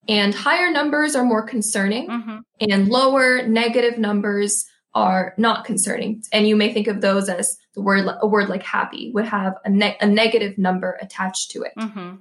And 0.08 0.34
higher 0.34 0.70
numbers 0.70 1.14
are 1.14 1.24
more 1.24 1.42
concerning, 1.42 2.08
mm-hmm. 2.08 2.38
and 2.60 2.88
lower 2.88 3.46
negative 3.46 3.98
numbers 3.98 4.64
are 4.94 5.34
not 5.36 5.64
concerning. 5.64 6.22
And 6.32 6.46
you 6.46 6.56
may 6.56 6.72
think 6.72 6.86
of 6.86 7.00
those 7.00 7.28
as 7.28 7.56
the 7.74 7.82
word, 7.82 8.06
a 8.20 8.26
word 8.26 8.48
like 8.48 8.62
happy 8.62 9.10
would 9.14 9.24
have 9.24 9.54
a, 9.64 9.70
ne- 9.70 9.96
a 10.00 10.06
negative 10.06 10.58
number 10.58 10.98
attached 11.00 11.50
to 11.52 11.62
it. 11.62 11.72
Mm-hmm. 11.78 12.16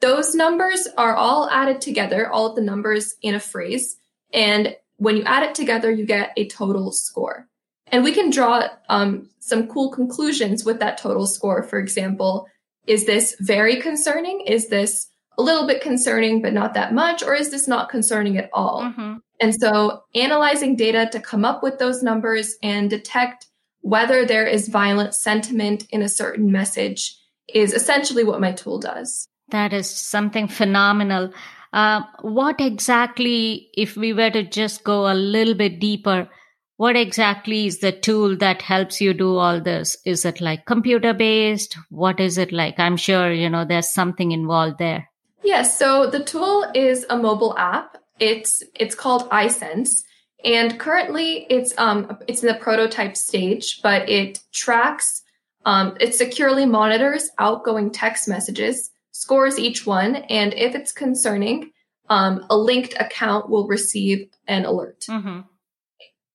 Those 0.00 0.34
numbers 0.34 0.88
are 0.96 1.14
all 1.14 1.48
added 1.50 1.80
together, 1.80 2.30
all 2.30 2.46
of 2.46 2.56
the 2.56 2.62
numbers 2.62 3.16
in 3.22 3.34
a 3.34 3.40
phrase. 3.40 3.96
And 4.32 4.76
when 4.96 5.16
you 5.16 5.22
add 5.24 5.42
it 5.44 5.54
together, 5.54 5.90
you 5.90 6.06
get 6.06 6.32
a 6.36 6.48
total 6.48 6.92
score. 6.92 7.48
And 7.90 8.04
we 8.04 8.12
can 8.12 8.30
draw 8.30 8.68
um, 8.88 9.28
some 9.40 9.66
cool 9.66 9.90
conclusions 9.90 10.64
with 10.64 10.78
that 10.80 10.98
total 10.98 11.26
score. 11.26 11.62
For 11.62 11.78
example, 11.78 12.46
is 12.86 13.06
this 13.06 13.36
very 13.40 13.76
concerning? 13.76 14.42
Is 14.42 14.68
this 14.68 15.08
a 15.38 15.42
little 15.42 15.66
bit 15.66 15.80
concerning, 15.80 16.42
but 16.42 16.52
not 16.52 16.74
that 16.74 16.92
much? 16.92 17.22
Or 17.22 17.34
is 17.34 17.50
this 17.50 17.68
not 17.68 17.88
concerning 17.88 18.36
at 18.36 18.50
all? 18.52 18.82
Mm-hmm. 18.82 19.14
And 19.40 19.54
so 19.54 20.02
analyzing 20.14 20.74
data 20.74 21.08
to 21.12 21.20
come 21.20 21.44
up 21.44 21.62
with 21.62 21.78
those 21.78 22.02
numbers 22.02 22.56
and 22.62 22.90
detect 22.90 23.46
whether 23.80 24.26
there 24.26 24.46
is 24.46 24.68
violent 24.68 25.14
sentiment 25.14 25.86
in 25.90 26.02
a 26.02 26.08
certain 26.08 26.50
message 26.50 27.16
is 27.54 27.72
essentially 27.72 28.24
what 28.24 28.40
my 28.40 28.52
tool 28.52 28.78
does. 28.80 29.28
That 29.50 29.72
is 29.72 29.88
something 29.88 30.48
phenomenal. 30.48 31.32
Uh, 31.72 32.02
what 32.22 32.60
exactly, 32.60 33.68
if 33.74 33.96
we 33.96 34.12
were 34.12 34.30
to 34.30 34.42
just 34.42 34.84
go 34.84 35.10
a 35.10 35.14
little 35.14 35.54
bit 35.54 35.78
deeper, 35.78 36.28
what 36.76 36.96
exactly 36.96 37.66
is 37.66 37.78
the 37.78 37.92
tool 37.92 38.36
that 38.36 38.62
helps 38.62 39.00
you 39.00 39.14
do 39.14 39.36
all 39.36 39.60
this? 39.60 39.96
Is 40.04 40.24
it 40.24 40.40
like 40.40 40.66
computer 40.66 41.12
based? 41.12 41.76
What 41.90 42.20
is 42.20 42.38
it 42.38 42.52
like? 42.52 42.78
I'm 42.78 42.96
sure, 42.96 43.32
you 43.32 43.48
know, 43.48 43.64
there's 43.64 43.88
something 43.88 44.32
involved 44.32 44.78
there. 44.78 45.07
Yes. 45.42 45.78
So 45.78 46.08
the 46.10 46.22
tool 46.22 46.66
is 46.74 47.06
a 47.08 47.16
mobile 47.16 47.56
app 47.56 47.98
it's 48.20 48.62
it's 48.74 48.94
called 48.94 49.28
iSense, 49.30 50.02
and 50.44 50.78
currently 50.78 51.46
it's 51.50 51.76
um 51.78 52.18
it's 52.26 52.42
in 52.42 52.48
the 52.48 52.58
prototype 52.58 53.16
stage, 53.16 53.80
but 53.82 54.08
it 54.08 54.40
tracks 54.52 55.22
um, 55.64 55.96
it 56.00 56.14
securely 56.14 56.66
monitors 56.66 57.30
outgoing 57.38 57.90
text 57.90 58.28
messages, 58.28 58.90
scores 59.12 59.58
each 59.58 59.86
one, 59.86 60.16
and 60.16 60.54
if 60.54 60.74
it's 60.74 60.92
concerning, 60.92 61.72
um, 62.08 62.46
a 62.48 62.56
linked 62.56 62.94
account 62.98 63.50
will 63.50 63.66
receive 63.66 64.28
an 64.46 64.64
alert. 64.64 65.04
Mm-hmm. 65.10 65.40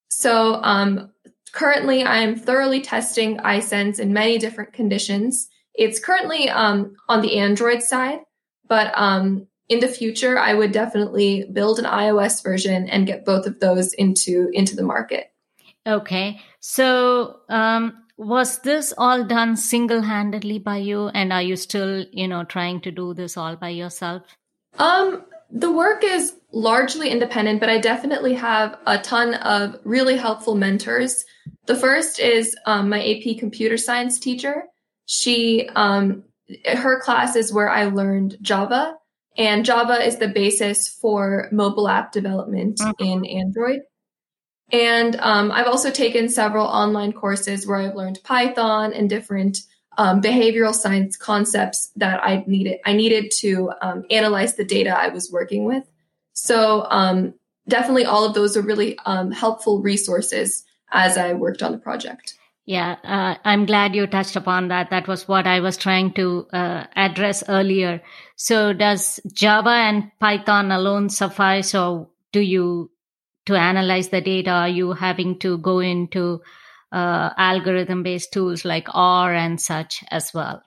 So 0.10 0.56
um, 0.62 1.12
currently, 1.52 2.04
I'm 2.04 2.36
thoroughly 2.36 2.82
testing 2.82 3.38
iSense 3.38 4.00
in 4.00 4.14
many 4.14 4.38
different 4.38 4.74
conditions. 4.74 5.50
It's 5.74 6.00
currently 6.00 6.50
um, 6.50 6.96
on 7.10 7.22
the 7.22 7.40
Android 7.40 7.82
side, 7.82 8.20
but 8.68 8.92
um, 8.96 9.48
in 9.70 9.80
the 9.80 9.88
future, 9.88 10.38
I 10.38 10.54
would 10.54 10.72
definitely 10.72 11.46
build 11.52 11.80
an 11.80 11.86
iOS 11.86 12.44
version 12.44 12.88
and 12.90 13.08
get 13.08 13.26
both 13.26 13.46
of 13.46 13.60
those 13.60 13.94
into 13.94 14.50
into 14.54 14.76
the 14.76 14.84
market. 14.84 15.32
Okay, 15.86 16.40
so 16.60 17.40
um, 17.50 18.04
was 18.18 18.60
this 18.60 18.94
all 18.98 19.24
done 19.24 19.58
single 19.58 20.02
handedly 20.02 20.60
by 20.60 20.78
you, 20.78 21.08
and 21.08 21.34
are 21.34 21.42
you 21.42 21.56
still, 21.56 22.06
you 22.12 22.28
know, 22.28 22.44
trying 22.44 22.82
to 22.82 22.92
do 22.92 23.14
this 23.14 23.38
all 23.38 23.56
by 23.56 23.70
yourself? 23.70 24.24
Um, 24.80 25.24
the 25.50 25.72
work 25.72 26.04
is 26.04 26.34
largely 26.52 27.10
independent, 27.10 27.60
but 27.60 27.70
I 27.70 27.80
definitely 27.80 28.34
have 28.36 28.78
a 28.86 28.98
ton 28.98 29.34
of 29.36 29.78
really 29.84 30.18
helpful 30.18 30.56
mentors. 30.56 31.26
The 31.66 31.76
first 31.76 32.20
is 32.20 32.56
um, 32.66 32.90
my 32.90 33.04
AP 33.04 33.38
computer 33.40 33.78
science 33.78 34.20
teacher. 34.20 34.64
She, 35.06 35.68
um, 35.76 36.24
her 36.66 37.00
class 37.00 37.36
is 37.36 37.54
where 37.54 37.70
I 37.70 37.86
learned 37.86 38.38
Java 38.42 38.96
and 39.38 39.66
Java 39.66 40.06
is 40.06 40.18
the 40.18 40.28
basis 40.28 40.88
for 40.88 41.48
mobile 41.52 41.88
app 41.88 42.12
development 42.12 42.78
mm-hmm. 42.78 43.04
in 43.04 43.26
Android. 43.26 43.82
And 44.72 45.16
um, 45.20 45.52
I've 45.52 45.68
also 45.68 45.92
taken 45.92 46.30
several 46.30 46.66
online 46.66 47.14
courses 47.14 47.68
where 47.68 47.80
I've 47.80 47.96
learned 47.96 48.20
Python 48.24 48.94
and 48.94 49.10
different 49.10 49.60
um, 49.98 50.22
behavioral 50.22 50.74
science 50.74 51.18
concepts 51.18 51.92
that 51.96 52.24
I 52.24 52.44
needed. 52.48 52.80
I 52.86 52.94
needed 52.94 53.32
to 53.40 53.72
um, 53.82 54.06
analyze 54.10 54.56
the 54.56 54.64
data 54.64 54.90
I 54.90 55.10
was 55.10 55.32
working 55.32 55.66
with. 55.66 55.84
So 56.34 56.88
um, 56.90 57.36
definitely, 57.68 58.06
all 58.06 58.26
of 58.26 58.34
those 58.34 58.58
are 58.58 58.62
really 58.62 58.98
um, 59.06 59.32
helpful 59.32 59.82
resources 59.82 60.64
as 60.92 61.18
I 61.18 61.34
worked 61.34 61.62
on 61.62 61.72
the 61.72 61.78
project. 61.78 62.36
Yeah, 62.66 62.96
uh, 63.04 63.36
I'm 63.44 63.66
glad 63.66 63.94
you 63.94 64.08
touched 64.08 64.38
upon 64.38 64.70
that. 64.70 64.90
That 64.90 65.08
was 65.08 65.28
what 65.28 65.46
I 65.46 65.60
was 65.60 65.76
trying 65.76 66.14
to 66.14 66.48
uh, 66.54 66.86
address 66.96 67.44
earlier. 67.50 68.02
So, 68.38 68.72
does 68.72 69.20
Java 69.34 69.70
and 69.70 70.12
Python 70.20 70.72
alone 70.72 71.10
suffice, 71.10 71.76
or 71.76 72.08
do 72.32 72.40
you, 72.40 72.90
to 73.48 73.56
analyze 73.56 74.10
the 74.10 74.22
data, 74.22 74.52
are 74.52 74.70
you 74.70 74.94
having 74.94 75.40
to 75.40 75.58
go 75.58 75.80
into 75.80 76.42
uh, 76.94 77.32
algorithm 77.38 78.02
based 78.02 78.32
tools 78.32 78.64
like 78.64 78.88
R 78.94 79.34
and 79.34 79.60
such 79.60 80.02
as 80.10 80.34
well? 80.34 80.64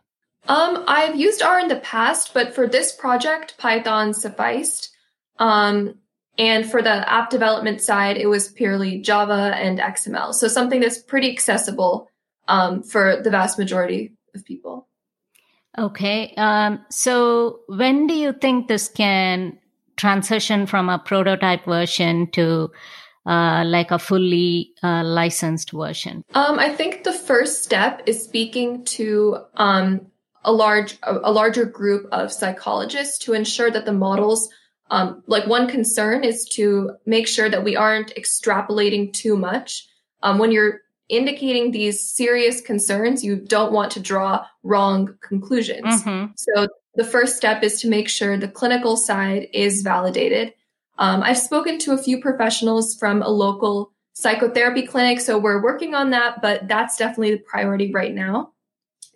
Um, 0.48 0.84
I've 0.86 1.16
used 1.16 1.40
R 1.40 1.58
in 1.60 1.68
the 1.68 1.76
past, 1.76 2.34
but 2.34 2.54
for 2.54 2.66
this 2.66 2.92
project, 2.92 3.56
Python 3.56 4.12
sufficed. 4.12 4.90
Um, 5.38 5.94
and 6.38 6.70
for 6.70 6.82
the 6.82 7.10
app 7.10 7.30
development 7.30 7.80
side, 7.80 8.16
it 8.16 8.26
was 8.26 8.48
purely 8.48 8.98
Java 9.00 9.54
and 9.56 9.78
XML. 9.78 10.34
So 10.34 10.48
something 10.48 10.80
that's 10.80 11.00
pretty 11.00 11.30
accessible 11.30 12.10
um, 12.48 12.82
for 12.82 13.20
the 13.22 13.30
vast 13.30 13.58
majority 13.58 14.12
of 14.34 14.44
people. 14.44 14.86
Okay. 15.78 16.32
Um, 16.36 16.84
so 16.90 17.60
when 17.68 18.06
do 18.06 18.14
you 18.14 18.32
think 18.32 18.68
this 18.68 18.88
can 18.88 19.58
transition 19.96 20.66
from 20.66 20.88
a 20.88 20.98
prototype 20.98 21.64
version 21.64 22.30
to 22.32 22.70
uh, 23.26 23.64
like 23.66 23.90
a 23.90 23.98
fully 23.98 24.72
uh, 24.82 25.02
licensed 25.04 25.72
version? 25.72 26.24
Um, 26.34 26.58
I 26.58 26.70
think 26.70 27.04
the 27.04 27.12
first 27.12 27.64
step 27.64 28.02
is 28.06 28.22
speaking 28.22 28.84
to 28.84 29.38
um, 29.54 30.06
a 30.44 30.52
large, 30.52 30.98
a, 31.02 31.18
a 31.24 31.32
larger 31.32 31.64
group 31.64 32.06
of 32.12 32.32
psychologists 32.32 33.18
to 33.24 33.32
ensure 33.32 33.70
that 33.70 33.84
the 33.84 33.92
models 33.92 34.48
um, 34.90 35.22
like 35.26 35.46
one 35.46 35.68
concern 35.68 36.24
is 36.24 36.44
to 36.50 36.92
make 37.06 37.26
sure 37.26 37.48
that 37.48 37.64
we 37.64 37.76
aren't 37.76 38.14
extrapolating 38.14 39.12
too 39.12 39.36
much. 39.36 39.86
Um, 40.22 40.38
when 40.38 40.52
you're 40.52 40.80
indicating 41.08 41.70
these 41.70 42.00
serious 42.00 42.60
concerns, 42.60 43.24
you 43.24 43.36
don't 43.36 43.72
want 43.72 43.92
to 43.92 44.00
draw 44.00 44.46
wrong 44.62 45.16
conclusions. 45.20 46.02
Mm-hmm. 46.02 46.32
So 46.36 46.68
the 46.94 47.04
first 47.04 47.36
step 47.36 47.62
is 47.62 47.80
to 47.80 47.88
make 47.88 48.08
sure 48.08 48.36
the 48.36 48.48
clinical 48.48 48.96
side 48.96 49.48
is 49.52 49.82
validated. 49.82 50.54
Um, 50.98 51.22
I've 51.22 51.38
spoken 51.38 51.78
to 51.80 51.92
a 51.92 51.98
few 51.98 52.20
professionals 52.20 52.94
from 52.94 53.22
a 53.22 53.28
local 53.28 53.92
psychotherapy 54.14 54.86
clinic, 54.86 55.20
so 55.20 55.38
we're 55.38 55.62
working 55.62 55.94
on 55.94 56.10
that, 56.10 56.40
but 56.40 56.66
that's 56.68 56.96
definitely 56.96 57.32
the 57.32 57.42
priority 57.42 57.92
right 57.92 58.14
now. 58.14 58.52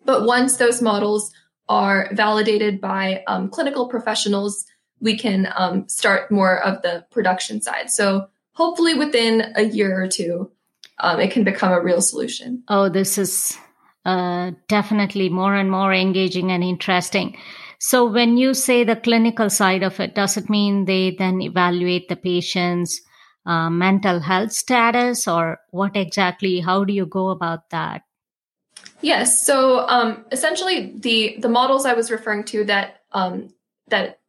But 0.05 0.27
once 0.27 0.59
those 0.59 0.83
models 0.83 1.33
are 1.69 2.11
validated 2.13 2.81
by 2.81 3.23
um, 3.27 3.49
clinical 3.49 3.89
professionals, 3.89 4.67
we 5.01 5.17
can 5.17 5.53
um, 5.57 5.89
start 5.89 6.31
more 6.31 6.59
of 6.63 6.83
the 6.83 7.05
production 7.11 7.61
side. 7.61 7.91
So 7.91 8.29
hopefully 8.53 8.95
within 8.95 9.53
a 9.57 9.63
year 9.63 10.03
or 10.03 10.09
two, 10.09 10.51
um, 10.99 11.21
it 11.21 11.31
can 11.31 11.45
become 11.45 11.73
a 11.73 11.81
real 11.81 12.03
solution. 12.03 12.63
Oh, 12.69 12.89
this 12.89 13.19
is 13.19 13.57
uh, 14.05 14.53
definitely 14.69 15.29
more 15.29 15.55
and 15.55 15.71
more 15.71 15.93
engaging 15.93 16.53
and 16.53 16.63
interesting. 16.63 17.37
So 17.79 18.05
when 18.05 18.37
you 18.37 18.53
say 18.53 18.85
the 18.85 18.97
clinical 18.97 19.49
side 19.49 19.83
of 19.83 19.99
it, 20.01 20.15
does 20.15 20.37
it 20.37 20.51
mean 20.51 20.85
they 20.85 21.17
then 21.19 21.41
evaluate 21.41 22.09
the 22.09 22.17
patient's 22.17 23.01
uh, 23.47 23.71
mental 23.71 24.21
health 24.21 24.53
status 24.53 25.27
or 25.27 25.59
what 25.71 25.97
exactly? 25.97 26.61
How 26.61 26.85
do 26.85 26.93
you 26.93 27.07
go 27.07 27.31
about 27.31 27.71
that? 27.71 28.03
Yes. 29.01 29.45
So 29.45 29.89
um, 29.89 30.27
essentially, 30.31 30.93
the 30.95 31.37
the 31.39 31.49
models 31.49 31.87
I 31.87 31.95
was 31.95 32.11
referring 32.11 32.45
to 32.45 32.65
that 32.65 33.01
um, 33.13 33.49
that 33.89 34.20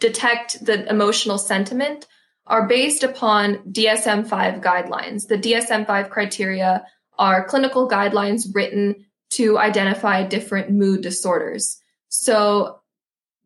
detect 0.00 0.64
the 0.64 0.88
emotional 0.88 1.38
sentiment 1.38 2.06
are 2.46 2.66
based 2.66 3.04
upon 3.04 3.58
DSM 3.70 4.26
5 4.26 4.60
guidelines. 4.60 5.28
The 5.28 5.38
DSM 5.38 5.86
5 5.86 6.10
criteria 6.10 6.84
are 7.18 7.46
clinical 7.46 7.88
guidelines 7.88 8.46
written 8.52 9.06
to 9.30 9.58
identify 9.58 10.26
different 10.26 10.70
mood 10.70 11.02
disorders. 11.02 11.80
So 12.08 12.80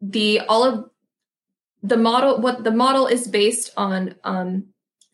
the 0.00 0.40
all 0.40 0.64
of 0.64 0.90
the 1.82 1.98
model, 1.98 2.40
what 2.40 2.64
the 2.64 2.70
model 2.70 3.06
is 3.06 3.28
based 3.28 3.72
on 3.76 4.14
um, 4.24 4.68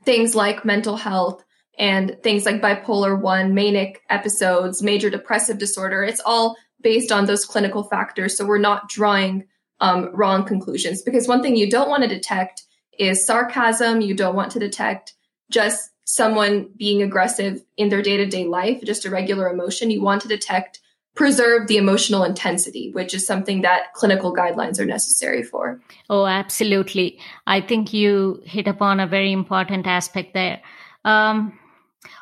things 0.05 0.37
like 0.37 0.65
mental 0.65 0.97
health 0.97 1.43
and 1.77 2.17
things 2.23 2.45
like 2.47 2.61
bipolar 2.63 3.21
1, 3.21 3.55
manic 3.55 4.03
episodes, 4.09 4.83
major 4.83 5.11
depressive 5.11 5.59
disorder. 5.59 6.05
It's 6.05 6.23
all 6.25 6.57
based 6.81 7.11
on 7.11 7.27
those 7.27 7.45
clinical 7.45 7.83
factors. 7.83 8.37
So 8.37 8.47
we're 8.47 8.59
not 8.59 8.89
drawing 8.89 9.47
um, 9.81 10.11
wrong 10.15 10.45
conclusions 10.45 11.03
because 11.03 11.27
one 11.27 11.43
thing 11.43 11.57
you 11.57 11.71
don't 11.71 11.89
want 11.89 12.03
to 12.03 12.09
detect 12.09 12.63
is 12.99 13.25
sarcasm. 13.25 14.01
You 14.01 14.15
don't 14.15 14.37
want 14.37 14.53
to 14.53 14.59
detect 14.59 15.15
just 15.51 15.91
someone 16.05 16.69
being 16.77 17.03
aggressive 17.03 17.63
in 17.77 17.89
their 17.89 18.03
day 18.03 18.17
to 18.17 18.27
day 18.27 18.45
life, 18.45 18.83
just 18.85 19.05
a 19.05 19.11
regular 19.11 19.49
emotion. 19.49 19.91
You 19.91 20.03
want 20.03 20.23
to 20.23 20.29
detect, 20.29 20.81
preserve 21.15 21.67
the 21.67 21.77
emotional 21.77 22.25
intensity, 22.25 22.91
which 22.93 23.15
is 23.15 23.27
something 23.27 23.63
that 23.63 23.95
clinical 23.95 24.35
guidelines 24.35 24.79
are 24.79 24.85
necessary 24.85 25.43
for. 25.43 25.81
Oh, 26.09 26.27
absolutely. 26.27 27.19
I 27.47 27.61
think 27.61 27.93
you 27.93 28.43
hit 28.45 28.67
upon 28.67 29.01
a 29.01 29.07
very 29.07 29.33
important 29.33 29.87
aspect 29.87 30.35
there. 30.35 30.61
Um, 31.05 31.59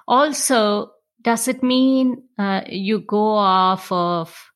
also, 0.07 0.93
does 1.23 1.49
it 1.49 1.63
mean 1.63 2.23
uh, 2.39 2.63
you 2.69 3.01
go 3.01 3.35
off 3.35 3.91
of 3.91 4.53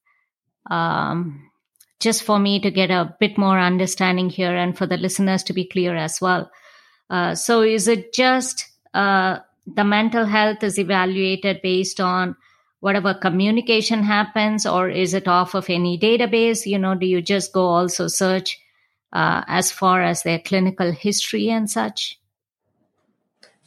um, 0.71 1.51
just 2.03 2.23
for 2.25 2.39
me 2.39 2.61
to 2.61 2.71
get 2.71 2.91
a 2.91 3.15
bit 3.21 3.39
more 3.39 3.59
understanding 3.59 4.29
here 4.29 4.55
and 4.55 4.77
for 4.77 4.87
the 4.87 4.97
listeners 4.97 5.43
to 5.45 5.53
be 5.53 5.65
clear 5.65 5.97
as 5.97 6.21
well. 6.21 6.51
Uh, 7.09 7.35
so, 7.35 7.63
is 7.63 7.89
it 7.89 8.13
just 8.13 8.67
uh, 8.93 9.39
the 9.67 9.85
mental 9.85 10.25
health 10.25 10.63
is 10.63 10.79
evaluated 10.79 11.61
based 11.63 12.01
on 12.01 12.37
whatever 12.81 13.15
communication 13.15 14.03
happens, 14.03 14.67
or 14.67 14.89
is 14.89 15.15
it 15.15 15.29
off 15.29 15.55
of 15.55 15.71
any 15.71 15.97
database? 15.99 16.67
You 16.67 16.79
know, 16.79 16.95
do 16.95 17.07
you 17.07 17.23
just 17.23 17.53
go 17.53 17.67
also 17.67 18.09
search 18.09 18.59
uh, 19.13 19.45
as 19.47 19.71
far 19.71 20.03
as 20.03 20.23
their 20.23 20.41
clinical 20.41 20.91
history 20.91 21.49
and 21.49 21.71
such? 21.71 22.19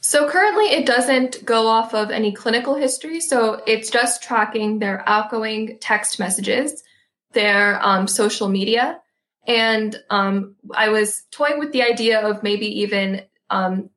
So 0.01 0.29
currently 0.29 0.65
it 0.65 0.85
doesn't 0.85 1.45
go 1.45 1.67
off 1.67 1.95
of 1.95 2.11
any 2.11 2.31
clinical 2.31 2.75
history. 2.75 3.19
So 3.21 3.63
it's 3.65 3.89
just 3.89 4.21
tracking 4.21 4.77
their 4.77 5.03
outgoing 5.07 5.77
text 5.79 6.19
messages 6.19 6.83
their 7.35 7.79
um, 7.85 8.07
social 8.07 8.49
media. 8.49 8.99
And 9.47 9.95
um, 10.09 10.55
I 10.73 10.89
was 10.89 11.23
toying 11.31 11.59
with 11.59 11.71
the 11.71 11.83
idea 11.83 12.19
of 12.19 12.41
maybe 12.41 12.81
even 12.81 13.21
um, 13.51 13.91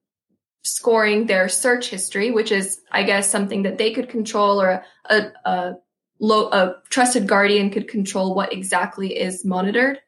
scoring 0.62 1.26
their 1.26 1.49
search 1.49 1.88
history, 1.88 2.30
which 2.30 2.52
is, 2.52 2.80
I 2.92 3.04
guess, 3.04 3.30
something 3.30 3.62
that 3.62 3.78
they 3.78 3.92
could 3.92 4.11
control 4.11 4.61
or 4.61 4.85
a, 5.07 5.23
a, 5.47 5.75
low, 6.21 6.50
a 6.50 6.76
trusted 6.90 7.26
guardian 7.26 7.71
could 7.71 7.88
control 7.88 8.35
what 8.35 8.52
exactly 8.52 9.18
is 9.18 9.45
monitored. 9.45 10.00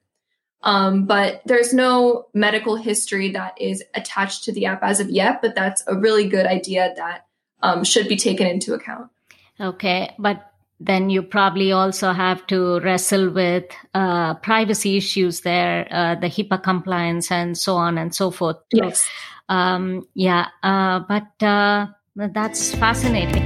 Um, 0.63 1.07
but 1.07 1.41
there's 1.47 1.73
no 1.73 2.27
medical 2.35 2.77
history 2.77 3.31
that 3.31 3.59
is 3.59 3.83
attached 3.95 4.45
to 4.45 4.53
the 4.53 4.67
app 4.67 4.83
as 4.83 5.01
of 5.01 5.09
yet, 5.09 5.41
but 5.41 5.55
that's 5.55 5.83
a 5.87 5.97
really 5.97 6.29
good 6.29 6.45
idea 6.45 6.93
that 6.97 7.27
um, 7.63 7.83
should 7.83 8.09
be 8.09 8.17
taken 8.17 8.47
into 8.47 8.75
account. 8.75 9.11
Okay, 9.59 10.15
but 10.19 10.50
then 10.81 11.11
you 11.11 11.23
probably 11.23 11.73
also 11.73 12.12
have 12.12 12.47
to 12.47 12.81
wrestle 12.81 13.31
with 13.31 13.64
uh, 13.93 14.35
privacy 14.35 14.97
issues 14.97 15.43
there, 15.43 15.87
uh, 15.90 16.14
the 16.14 16.27
HIPAA 16.27 16.62
compliance, 16.62 17.31
and 17.31 17.57
so 17.57 17.77
on 17.77 17.99
and 17.99 18.14
so 18.14 18.31
forth. 18.31 18.57
Yes. 18.73 19.07
Um, 19.51 20.07
yeah, 20.14 20.47
uh, 20.62 21.01
but 21.01 21.47
uh, 21.47 21.88
that's 22.16 22.75
fascinating. 22.75 23.43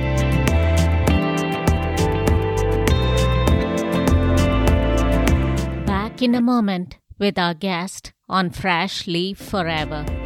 Back 5.87 6.23
in 6.23 6.37
a 6.37 6.40
moment 6.40 6.99
with 7.18 7.37
our 7.37 7.55
guest 7.55 8.12
on 8.29 8.51
Fresh 8.51 9.09
Leaf 9.09 9.38
Forever. 9.38 10.23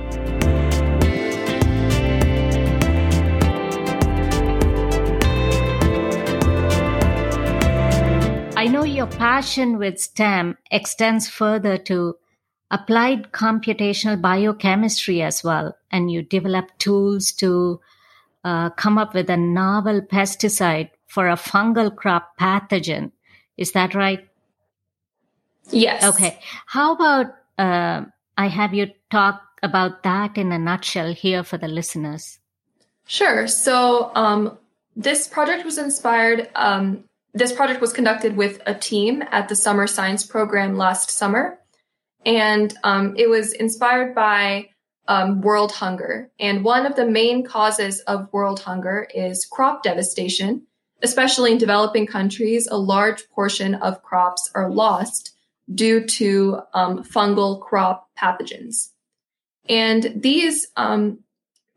Know 8.69 8.85
your 8.85 9.07
passion 9.07 9.79
with 9.79 9.99
STEM 9.99 10.59
extends 10.71 11.29
further 11.29 11.79
to 11.79 12.17
applied 12.71 13.33
computational 13.33 14.21
biochemistry 14.21 15.23
as 15.23 15.43
well, 15.43 15.77
and 15.91 16.11
you 16.11 16.23
develop 16.23 16.67
tools 16.79 17.33
to 17.33 17.81
uh, 18.45 18.71
come 18.71 18.99
up 18.99 19.15
with 19.15 19.31
a 19.31 19.37
novel 19.37 20.03
pesticide 20.03 20.91
for 21.07 21.29
a 21.29 21.37
fungal 21.37 21.95
crop 21.95 22.39
pathogen. 22.39 23.11
Is 23.57 23.73
that 23.73 23.95
right? 23.95 24.29
Yes. 25.71 26.05
Okay. 26.05 26.39
How 26.67 26.95
about 26.95 27.35
uh, 27.59 28.05
I 28.37 28.49
have 28.49 28.75
you 28.75 28.91
talk 29.11 29.43
about 29.63 30.03
that 30.03 30.37
in 30.37 30.53
a 30.53 30.59
nutshell 30.59 31.13
here 31.15 31.43
for 31.43 31.57
the 31.57 31.69
listeners? 31.69 32.39
Sure. 33.07 33.49
So 33.49 34.13
um, 34.15 34.59
this 34.95 35.27
project 35.27 35.65
was 35.65 35.79
inspired 35.79 36.51
um, 36.55 37.05
this 37.39 37.53
project 37.53 37.81
was 37.81 37.93
conducted 37.93 38.37
with 38.37 38.61
a 38.67 38.75
team 38.75 39.23
at 39.31 39.49
the 39.49 39.57
summer 39.57 39.87
science 39.87 40.27
program 40.27 40.77
last 40.77 41.11
summer. 41.11 41.59
And 42.27 42.75
um, 42.83 43.15
it 43.17 43.29
was 43.29 43.53
inspired 43.53 44.15
by 44.15 44.71
um, 45.07 45.41
world 45.41 45.73
hunger. 45.73 46.31
And 46.39 46.65
one 46.65 46.85
of 46.85 46.97
the 46.97 47.07
main 47.07 47.45
causes 47.45 48.01
of 48.01 48.33
world 48.33 48.61
hunger 48.61 49.07
is 49.15 49.47
crop 49.47 49.83
devastation. 49.83 50.67
Especially 51.01 51.53
in 51.53 51.59
developing 51.59 52.09
countries, 52.09 52.67
a 52.67 52.77
large 52.77 53.29
portion 53.31 53.77
of 53.77 54.03
crops 54.03 54.51
are 54.57 54.69
lost 54.69 55.37
due 55.73 56.05
to 56.05 56.59
um, 56.75 57.05
fungal 57.05 57.61
crop 57.61 58.09
pathogens. 58.19 58.89
And 59.69 60.13
these 60.17 60.67
um, 60.77 61.21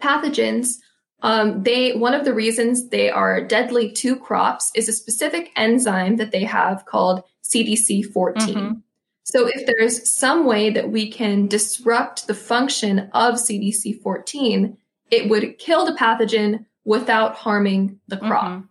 pathogens 0.01 0.77
um, 1.21 1.63
they 1.63 1.93
one 1.93 2.13
of 2.13 2.25
the 2.25 2.33
reasons 2.33 2.89
they 2.89 3.09
are 3.09 3.41
deadly 3.41 3.91
to 3.91 4.15
crops 4.15 4.71
is 4.75 4.89
a 4.89 4.93
specific 4.93 5.51
enzyme 5.55 6.17
that 6.17 6.31
they 6.31 6.43
have 6.43 6.85
called 6.85 7.23
CDC14. 7.43 8.35
Mm-hmm. 8.35 8.73
So 9.23 9.47
if 9.47 9.65
there's 9.65 10.11
some 10.11 10.45
way 10.45 10.71
that 10.71 10.89
we 10.89 11.11
can 11.11 11.47
disrupt 11.47 12.27
the 12.27 12.33
function 12.33 13.09
of 13.13 13.35
CDC14, 13.35 14.75
it 15.11 15.29
would 15.29 15.57
kill 15.59 15.85
the 15.85 15.93
pathogen 15.93 16.65
without 16.85 17.35
harming 17.35 17.99
the 18.07 18.17
crop. 18.17 18.45
Mm-hmm. 18.45 18.65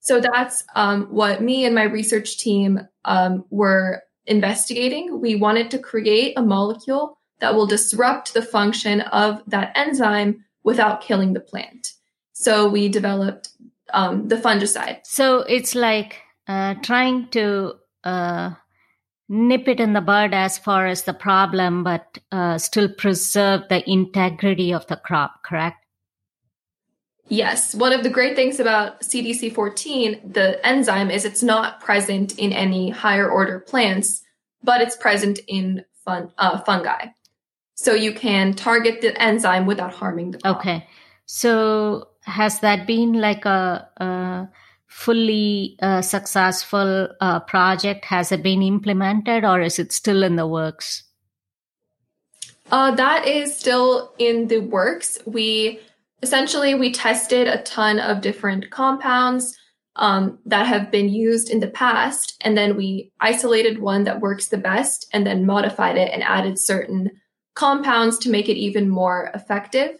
So 0.00 0.20
that's 0.20 0.64
um, 0.74 1.04
what 1.06 1.42
me 1.42 1.64
and 1.64 1.74
my 1.74 1.84
research 1.84 2.38
team 2.38 2.80
um, 3.04 3.44
were 3.50 4.02
investigating. 4.26 5.20
We 5.20 5.36
wanted 5.36 5.70
to 5.70 5.78
create 5.78 6.34
a 6.36 6.42
molecule 6.42 7.16
that 7.40 7.54
will 7.54 7.66
disrupt 7.66 8.34
the 8.34 8.42
function 8.42 9.00
of 9.00 9.42
that 9.46 9.72
enzyme 9.76 10.44
without 10.64 11.00
killing 11.00 11.34
the 11.34 11.40
plant. 11.40 11.92
So 12.32 12.68
we 12.68 12.88
developed 12.88 13.50
um, 13.92 14.28
the 14.28 14.36
fungicide. 14.36 15.00
So 15.04 15.40
it's 15.40 15.74
like 15.74 16.16
uh, 16.48 16.74
trying 16.82 17.28
to 17.28 17.74
uh, 18.02 18.54
nip 19.28 19.68
it 19.68 19.80
in 19.80 19.92
the 19.92 20.00
bud 20.00 20.34
as 20.34 20.58
far 20.58 20.86
as 20.86 21.04
the 21.04 21.14
problem, 21.14 21.84
but 21.84 22.18
uh, 22.32 22.58
still 22.58 22.88
preserve 22.88 23.62
the 23.68 23.88
integrity 23.88 24.72
of 24.72 24.86
the 24.88 24.96
crop, 24.96 25.42
correct? 25.44 25.84
Yes. 27.28 27.74
One 27.74 27.92
of 27.92 28.02
the 28.02 28.10
great 28.10 28.36
things 28.36 28.60
about 28.60 29.00
CDC14, 29.00 30.34
the 30.34 30.64
enzyme, 30.66 31.10
is 31.10 31.24
it's 31.24 31.42
not 31.42 31.80
present 31.80 32.38
in 32.38 32.52
any 32.52 32.90
higher 32.90 33.30
order 33.30 33.60
plants, 33.60 34.22
but 34.62 34.82
it's 34.82 34.96
present 34.96 35.40
in 35.48 35.84
fun, 36.04 36.32
uh, 36.36 36.60
fungi. 36.60 37.06
So 37.74 37.92
you 37.92 38.12
can 38.12 38.54
target 38.54 39.00
the 39.00 39.20
enzyme 39.20 39.66
without 39.66 39.92
harming 39.92 40.32
the 40.32 40.38
crop. 40.38 40.58
Okay. 40.58 40.86
So 41.26 42.08
has 42.22 42.60
that 42.60 42.86
been 42.86 43.14
like 43.14 43.44
a, 43.44 43.88
a 43.96 44.48
fully 44.86 45.76
uh, 45.82 46.02
successful 46.02 47.08
uh, 47.20 47.40
project? 47.40 48.04
Has 48.06 48.32
it 48.32 48.42
been 48.42 48.62
implemented 48.62 49.44
or 49.44 49.60
is 49.60 49.78
it 49.78 49.92
still 49.92 50.22
in 50.22 50.36
the 50.36 50.46
works? 50.46 51.04
Uh, 52.70 52.92
that 52.92 53.26
is 53.26 53.56
still 53.56 54.14
in 54.18 54.48
the 54.48 54.60
works. 54.60 55.18
We 55.26 55.80
essentially 56.22 56.74
we 56.74 56.92
tested 56.92 57.46
a 57.46 57.62
ton 57.62 57.98
of 57.98 58.20
different 58.20 58.70
compounds 58.70 59.58
um, 59.96 60.38
that 60.46 60.66
have 60.66 60.90
been 60.90 61.08
used 61.08 61.50
in 61.50 61.60
the 61.60 61.68
past, 61.68 62.36
and 62.40 62.56
then 62.56 62.76
we 62.76 63.12
isolated 63.20 63.80
one 63.80 64.04
that 64.04 64.20
works 64.20 64.48
the 64.48 64.58
best, 64.58 65.06
and 65.12 65.26
then 65.26 65.46
modified 65.46 65.96
it 65.96 66.10
and 66.12 66.22
added 66.22 66.58
certain 66.58 67.10
compounds 67.54 68.18
to 68.18 68.30
make 68.30 68.48
it 68.48 68.56
even 68.56 68.88
more 68.88 69.30
effective. 69.34 69.98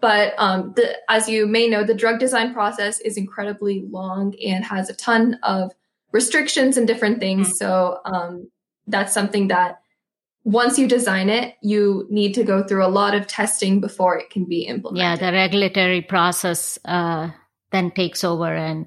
But 0.00 0.34
um, 0.36 0.74
the, 0.76 0.96
as 1.08 1.28
you 1.28 1.46
may 1.46 1.68
know, 1.68 1.82
the 1.82 1.94
drug 1.94 2.18
design 2.18 2.52
process 2.52 3.00
is 3.00 3.16
incredibly 3.16 3.84
long 3.88 4.34
and 4.44 4.64
has 4.64 4.90
a 4.90 4.94
ton 4.94 5.38
of 5.42 5.72
restrictions 6.12 6.76
and 6.76 6.86
different 6.86 7.18
things. 7.18 7.48
Mm-hmm. 7.48 7.56
So 7.56 8.00
um, 8.04 8.50
that's 8.86 9.14
something 9.14 9.48
that 9.48 9.80
once 10.44 10.78
you 10.78 10.86
design 10.86 11.28
it, 11.28 11.54
you 11.60 12.06
need 12.08 12.34
to 12.34 12.44
go 12.44 12.62
through 12.62 12.84
a 12.84 12.88
lot 12.88 13.14
of 13.14 13.26
testing 13.26 13.80
before 13.80 14.16
it 14.16 14.30
can 14.30 14.44
be 14.44 14.62
implemented. 14.62 15.20
Yeah, 15.20 15.30
the 15.30 15.36
regulatory 15.36 16.02
process 16.02 16.78
uh, 16.84 17.30
then 17.72 17.90
takes 17.90 18.22
over, 18.22 18.54
and 18.54 18.86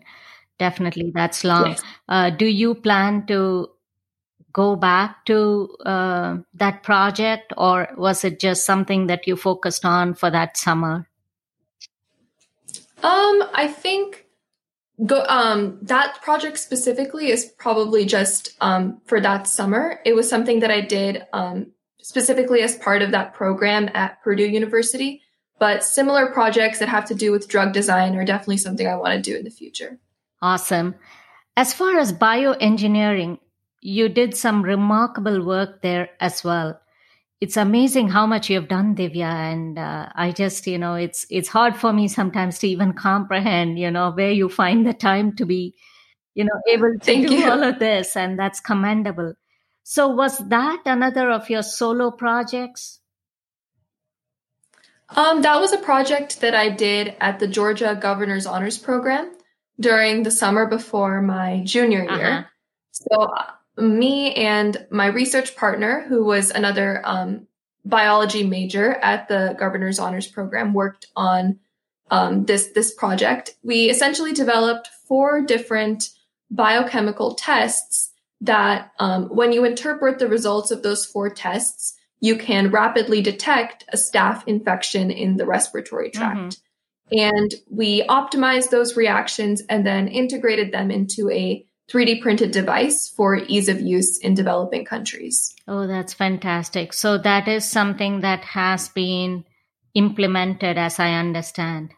definitely 0.58 1.12
that's 1.14 1.44
long. 1.44 1.72
Yes. 1.72 1.82
Uh, 2.08 2.30
do 2.30 2.46
you 2.46 2.76
plan 2.76 3.26
to 3.28 3.68
go 4.52 4.76
back 4.76 5.26
to 5.26 5.70
uh, 5.86 6.38
that 6.54 6.84
project, 6.84 7.54
or 7.58 7.90
was 7.98 8.24
it 8.24 8.40
just 8.40 8.66
something 8.66 9.08
that 9.08 9.28
you 9.28 9.36
focused 9.36 9.86
on 9.86 10.14
for 10.14 10.30
that 10.30 10.58
summer? 10.58 11.08
Um, 13.02 13.44
I 13.54 13.68
think 13.68 14.26
go 15.06 15.24
um 15.30 15.80
that 15.82 16.22
project 16.22 16.58
specifically 16.58 17.32
is 17.32 17.46
probably 17.58 18.06
just 18.06 18.58
um 18.60 19.02
for 19.06 19.22
that 19.22 19.48
summer. 19.48 20.00
It 20.06 20.14
was 20.14 20.30
something 20.30 20.60
that 20.60 20.72
I 20.72 20.82
did 20.82 21.26
um 21.32 21.72
specifically 22.02 22.62
as 22.62 22.76
part 22.76 23.02
of 23.02 23.12
that 23.12 23.34
program 23.34 23.90
at 23.94 24.22
Purdue 24.24 24.48
University. 24.48 25.22
But 25.60 25.84
similar 25.84 26.28
projects 26.28 26.80
that 26.80 26.90
have 26.90 27.06
to 27.06 27.16
do 27.16 27.32
with 27.32 27.50
drug 27.50 27.74
design 27.74 28.16
are 28.16 28.26
definitely 28.26 28.58
something 28.58 28.88
I 28.88 28.96
want 28.96 29.14
to 29.14 29.22
do 29.22 29.38
in 29.38 29.44
the 29.44 29.50
future. 29.50 30.00
Awesome. 30.42 30.96
As 31.58 31.74
far 31.74 32.00
as 32.00 32.14
bioengineering, 32.14 33.40
you 33.82 34.10
did 34.10 34.36
some 34.36 34.62
remarkable 34.62 35.44
work 35.46 35.82
there 35.82 36.10
as 36.20 36.44
well. 36.44 36.80
It's 37.42 37.56
amazing 37.56 38.10
how 38.10 38.26
much 38.26 38.50
you've 38.50 38.68
done, 38.68 38.96
Divya, 38.96 39.32
and 39.32 39.80
uh, 39.80 40.10
I 40.14 40.32
just, 40.32 40.68
you 40.68 40.78
know, 40.78 40.96
it's 40.96 41.26
it's 41.30 41.48
hard 41.48 41.78
for 41.78 41.94
me 41.94 42.10
sometimes 42.10 42.60
to 42.60 42.68
even 42.68 42.92
comprehend, 42.92 43.80
you 43.80 43.90
know, 43.90 44.12
where 44.12 44.32
you 44.32 44.50
find 44.50 44.86
the 44.86 44.94
time 44.94 45.36
to 45.38 45.46
be, 45.46 45.74
you 46.36 46.44
know, 46.44 46.60
able 46.70 46.92
to 46.92 47.00
Thank 47.00 47.30
do 47.30 47.36
you. 47.36 47.50
all 47.50 47.64
of 47.64 47.80
this, 47.80 48.18
and 48.18 48.38
that's 48.38 48.60
commendable. 48.60 49.36
So, 49.84 50.10
was 50.10 50.38
that 50.50 50.82
another 50.86 51.32
of 51.32 51.50
your 51.50 51.64
solo 51.64 52.12
projects? 52.12 53.00
Um, 55.16 55.42
that 55.42 55.60
was 55.60 55.72
a 55.72 55.78
project 55.78 56.42
that 56.42 56.54
I 56.54 56.70
did 56.70 57.16
at 57.22 57.40
the 57.40 57.48
Georgia 57.48 57.98
Governor's 58.00 58.46
Honors 58.46 58.78
Program 58.78 59.32
during 59.80 60.24
the 60.24 60.32
summer 60.32 60.68
before 60.68 61.22
my 61.22 61.64
junior 61.64 62.04
year. 62.04 62.32
Uh-huh. 62.32 62.44
So 62.92 63.34
me 63.80 64.34
and 64.36 64.86
my 64.92 65.08
research 65.08 65.56
partner, 65.56 66.06
who 66.08 66.24
was 66.24 66.52
another 66.52 67.02
um, 67.06 67.48
biology 67.86 68.46
major 68.46 68.94
at 68.96 69.28
the 69.28 69.56
Governor's 69.60 70.00
Honors 70.00 70.28
Program, 70.28 70.74
worked 70.74 71.08
on 71.16 71.60
um, 72.12 72.46
this 72.46 72.68
this 72.68 72.94
project. 72.94 73.56
We 73.64 73.90
essentially 73.90 74.34
developed 74.34 74.90
four 75.08 75.42
different 75.42 76.10
biochemical 76.52 77.36
tests 77.36 78.12
that, 78.42 78.92
um, 79.00 79.30
when 79.30 79.52
you 79.52 79.66
interpret 79.66 80.20
the 80.20 80.28
results 80.28 80.72
of 80.72 80.82
those 80.82 81.06
four 81.06 81.30
tests, 81.30 81.96
you 82.20 82.38
can 82.38 82.72
rapidly 82.72 83.22
detect 83.22 83.86
a 83.90 83.98
staph 83.98 84.44
infection 84.48 85.12
in 85.12 85.38
the 85.38 85.46
respiratory 85.46 86.10
tract. 86.10 86.40
Mm-hmm. 86.40 87.20
And 87.20 87.54
we 87.70 88.04
optimized 88.04 88.70
those 88.70 88.96
reactions 88.96 89.62
and 89.70 89.86
then 89.86 90.08
integrated 90.08 90.72
them 90.72 90.92
into 90.92 91.30
a 91.32 91.66
3D 91.92 92.22
printed 92.22 92.52
device 92.52 93.08
for 93.10 93.36
ease 93.36 93.68
of 93.68 93.82
use 93.82 94.20
in 94.20 94.34
developing 94.36 94.86
countries. 94.86 95.56
Oh, 95.68 95.88
that's 95.88 96.14
fantastic. 96.14 96.94
So 96.94 97.18
that 97.18 97.48
is 97.48 97.70
something 97.70 98.22
that 98.22 98.44
has 98.44 98.90
been 98.90 99.46
implemented 99.96 100.78
as 100.78 101.00
I 101.00 101.14
understand. 101.14 101.94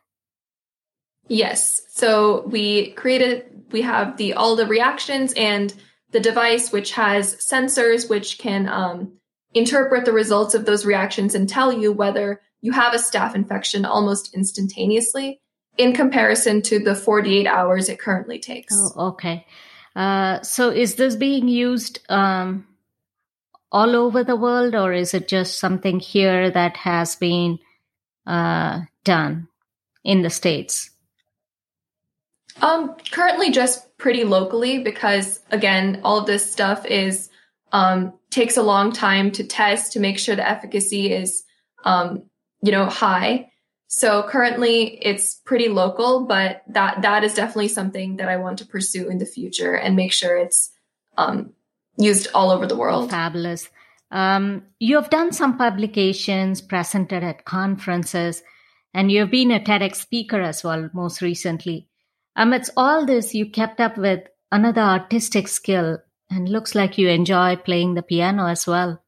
Yes. 1.27 1.81
So 1.89 2.43
we 2.47 2.91
created 2.91 3.45
we 3.71 3.81
have 3.81 4.17
the 4.17 4.33
all 4.33 4.55
the 4.55 4.65
reactions 4.65 5.33
and 5.33 5.73
the 6.11 6.19
device 6.19 6.71
which 6.71 6.91
has 6.93 7.35
sensors 7.37 8.09
which 8.09 8.37
can 8.37 8.67
um, 8.67 9.13
interpret 9.53 10.05
the 10.05 10.11
results 10.11 10.53
of 10.53 10.65
those 10.65 10.85
reactions 10.85 11.35
and 11.35 11.47
tell 11.47 11.71
you 11.71 11.91
whether 11.91 12.41
you 12.61 12.71
have 12.73 12.93
a 12.93 12.97
staph 12.97 13.35
infection 13.35 13.85
almost 13.85 14.33
instantaneously 14.33 15.41
in 15.77 15.93
comparison 15.93 16.61
to 16.61 16.79
the 16.79 16.95
48 16.95 17.47
hours 17.47 17.89
it 17.89 17.99
currently 17.99 18.39
takes. 18.39 18.73
Oh, 18.75 19.09
okay. 19.09 19.45
Uh, 19.95 20.41
so 20.41 20.69
is 20.69 20.95
this 20.95 21.15
being 21.15 21.47
used 21.47 21.99
um, 22.09 22.65
all 23.71 23.95
over 23.95 24.23
the 24.23 24.35
world, 24.35 24.75
or 24.75 24.93
is 24.93 25.13
it 25.13 25.27
just 25.27 25.59
something 25.59 25.99
here 25.99 26.49
that 26.49 26.77
has 26.77 27.15
been 27.15 27.59
uh, 28.25 28.81
done 29.03 29.47
in 30.03 30.21
the 30.21 30.29
states? 30.29 30.91
Um, 32.61 32.95
currently, 33.11 33.51
just 33.51 33.97
pretty 33.97 34.23
locally, 34.23 34.79
because 34.79 35.39
again, 35.51 36.01
all 36.03 36.19
of 36.19 36.25
this 36.25 36.49
stuff 36.49 36.85
is 36.85 37.29
um, 37.71 38.13
takes 38.29 38.57
a 38.57 38.63
long 38.63 38.91
time 38.91 39.31
to 39.31 39.43
test 39.43 39.93
to 39.93 39.99
make 39.99 40.19
sure 40.19 40.35
the 40.35 40.47
efficacy 40.47 41.11
is, 41.11 41.43
um, 41.83 42.23
you 42.61 42.71
know, 42.71 42.85
high. 42.85 43.50
So 43.93 44.23
currently 44.23 44.97
it's 45.05 45.35
pretty 45.35 45.67
local, 45.67 46.25
but 46.25 46.61
that 46.69 47.01
that 47.01 47.25
is 47.25 47.33
definitely 47.33 47.67
something 47.67 48.15
that 48.17 48.29
I 48.29 48.37
want 48.37 48.59
to 48.59 48.65
pursue 48.65 49.09
in 49.09 49.17
the 49.17 49.25
future 49.25 49.75
and 49.75 49.97
make 49.97 50.13
sure 50.13 50.37
it's 50.37 50.71
um, 51.17 51.51
used 51.97 52.29
all 52.33 52.51
over 52.51 52.65
the 52.65 52.77
world. 52.77 53.11
Fabulous. 53.11 53.67
Um, 54.09 54.63
you 54.79 54.95
have 54.95 55.09
done 55.09 55.33
some 55.33 55.57
publications, 55.57 56.61
presented 56.61 57.21
at 57.21 57.43
conferences, 57.43 58.43
and 58.93 59.11
you've 59.11 59.29
been 59.29 59.51
a 59.51 59.59
TEDx 59.59 59.95
speaker 59.95 60.39
as 60.39 60.63
well 60.63 60.89
most 60.93 61.21
recently. 61.21 61.89
Amidst 62.37 62.71
all 62.77 63.05
this, 63.05 63.35
you 63.35 63.51
kept 63.51 63.81
up 63.81 63.97
with 63.97 64.21
another 64.53 64.81
artistic 64.81 65.49
skill 65.49 65.97
and 66.29 66.47
looks 66.47 66.75
like 66.75 66.97
you 66.97 67.09
enjoy 67.09 67.57
playing 67.57 67.95
the 67.95 68.03
piano 68.03 68.47
as 68.47 68.65
well. 68.65 69.03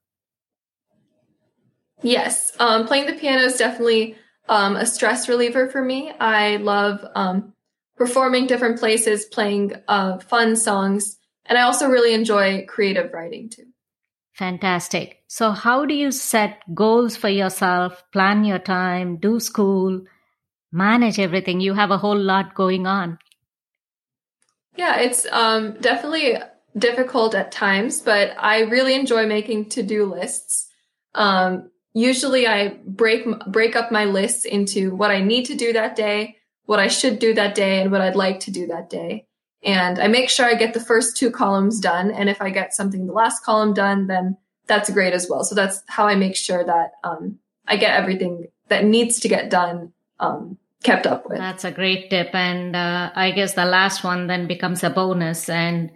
Yes, 2.02 2.52
um, 2.60 2.86
playing 2.86 3.06
the 3.06 3.14
piano 3.14 3.44
is 3.44 3.56
definitely 3.56 4.18
um, 4.50 4.76
a 4.76 4.86
stress 4.86 5.30
reliever 5.30 5.70
for 5.70 5.84
me. 5.84 6.12
I 6.20 6.58
love 6.58 7.06
um, 7.16 7.54
performing 7.96 8.48
different 8.48 8.80
places, 8.80 9.26
playing 9.26 9.74
uh, 9.88 10.20
fun 10.20 10.56
songs, 10.56 11.18
and 11.46 11.58
I 11.58 11.64
also 11.64 11.88
really 11.88 12.14
enjoy 12.14 12.66
creative 12.68 13.14
writing 13.14 13.50
too. 13.50 13.66
Fantastic. 14.34 15.24
So, 15.28 15.52
how 15.52 15.86
do 15.86 15.94
you 15.94 16.12
set 16.12 16.62
goals 16.74 17.16
for 17.16 17.30
yourself, 17.30 18.04
plan 18.12 18.44
your 18.44 18.60
time, 18.60 19.18
do 19.18 19.40
school, 19.40 20.02
manage 20.72 21.20
everything? 21.20 21.60
You 21.60 21.74
have 21.76 21.92
a 21.92 22.00
whole 22.00 22.20
lot 22.20 22.56
going 22.56 22.88
on. 22.88 23.20
Yeah, 24.76 25.00
it's 25.00 25.28
um, 25.32 25.78
definitely 25.80 26.38
difficult 26.76 27.36
at 27.36 27.52
times, 27.52 28.02
but 28.02 28.34
I 28.40 28.62
really 28.62 28.96
enjoy 28.96 29.28
making 29.28 29.70
to 29.70 29.84
do 29.84 30.06
lists. 30.06 30.68
Um, 31.14 31.70
usually 31.94 32.48
I 32.48 32.80
break 32.86 33.26
break 33.48 33.76
up 33.76 33.92
my 33.92 34.06
lists 34.06 34.46
into 34.46 34.96
what 34.96 35.12
I 35.12 35.22
need 35.22 35.46
to 35.46 35.56
do 35.56 35.74
that 35.74 35.96
day, 35.96 36.38
what 36.66 36.80
I 36.80 36.88
should 36.88 37.20
do 37.20 37.34
that 37.36 37.56
day, 37.56 37.82
and 37.82 37.92
what 37.92 38.02
I'd 38.02 38.16
like 38.16 38.40
to 38.42 38.52
do 38.52 38.68
that 38.68 38.90
day. 38.90 39.26
And 39.64 40.00
I 40.00 40.08
make 40.08 40.30
sure 40.30 40.46
I 40.46 40.56
get 40.56 40.74
the 40.74 40.80
first 40.80 41.16
two 41.16 41.32
columns 41.32 41.80
done. 41.80 42.12
And 42.12 42.30
if 42.30 42.42
I 42.42 42.50
get 42.50 42.74
something 42.74 43.08
the 43.08 43.14
last 43.14 43.44
column 43.44 43.74
done, 43.74 44.08
then 44.08 44.38
that's 44.68 44.90
great 44.90 45.14
as 45.14 45.28
well. 45.30 45.44
So 45.44 45.56
that's 45.56 45.82
how 45.88 46.06
I 46.06 46.16
make 46.16 46.36
sure 46.36 46.64
that 46.66 46.92
um, 47.04 47.40
I 47.66 47.78
get 47.78 47.98
everything 47.98 48.48
that 48.68 48.84
needs 48.84 49.22
to 49.22 49.30
get 49.30 49.50
done 49.50 49.94
um, 50.20 50.58
kept 50.84 51.08
up 51.08 51.30
with. 51.30 51.38
That's 51.38 51.64
a 51.64 51.72
great 51.72 52.10
tip. 52.10 52.34
And 52.34 52.76
uh, 52.76 53.12
I 53.16 53.32
guess 53.32 53.54
the 53.54 53.66
last 53.66 54.04
one 54.04 54.28
then 54.28 54.48
becomes 54.48 54.84
a 54.84 54.90
bonus. 54.90 55.48
And 55.48 55.92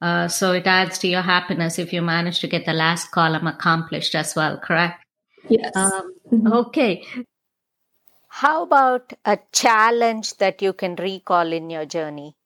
uh, 0.00 0.28
so 0.28 0.52
it 0.52 0.66
adds 0.66 0.98
to 0.98 1.08
your 1.08 1.22
happiness 1.22 1.78
if 1.78 1.92
you 1.92 2.02
manage 2.02 2.38
to 2.40 2.46
get 2.46 2.66
the 2.66 2.72
last 2.72 3.10
column 3.10 3.48
accomplished 3.48 4.14
as 4.14 4.36
well, 4.36 4.58
correct? 4.58 5.04
Yes. 5.48 5.74
Um, 5.74 6.14
mm-hmm. 6.30 6.52
Okay. 6.52 7.04
How 8.28 8.62
about 8.62 9.12
a 9.24 9.38
challenge 9.52 10.36
that 10.36 10.62
you 10.62 10.72
can 10.72 10.94
recall 10.96 11.52
in 11.52 11.70
your 11.70 11.86
journey? 11.86 12.36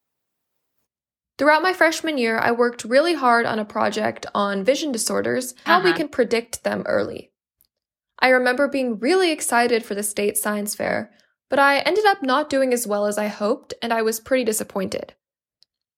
Throughout 1.38 1.62
my 1.62 1.72
freshman 1.72 2.18
year, 2.18 2.38
I 2.38 2.52
worked 2.52 2.84
really 2.84 3.14
hard 3.14 3.46
on 3.46 3.58
a 3.58 3.64
project 3.64 4.26
on 4.34 4.64
vision 4.64 4.92
disorders, 4.92 5.54
how 5.64 5.78
uh-huh. 5.78 5.88
we 5.88 5.92
can 5.92 6.08
predict 6.08 6.62
them 6.62 6.82
early. 6.86 7.30
I 8.20 8.28
remember 8.28 8.68
being 8.68 8.98
really 9.00 9.32
excited 9.32 9.84
for 9.84 9.94
the 9.94 10.04
state 10.04 10.36
science 10.36 10.74
fair, 10.74 11.10
but 11.50 11.58
I 11.58 11.80
ended 11.80 12.06
up 12.06 12.22
not 12.22 12.48
doing 12.48 12.72
as 12.72 12.86
well 12.86 13.06
as 13.06 13.18
I 13.18 13.26
hoped, 13.26 13.74
and 13.82 13.92
I 13.92 14.02
was 14.02 14.20
pretty 14.20 14.44
disappointed. 14.44 15.14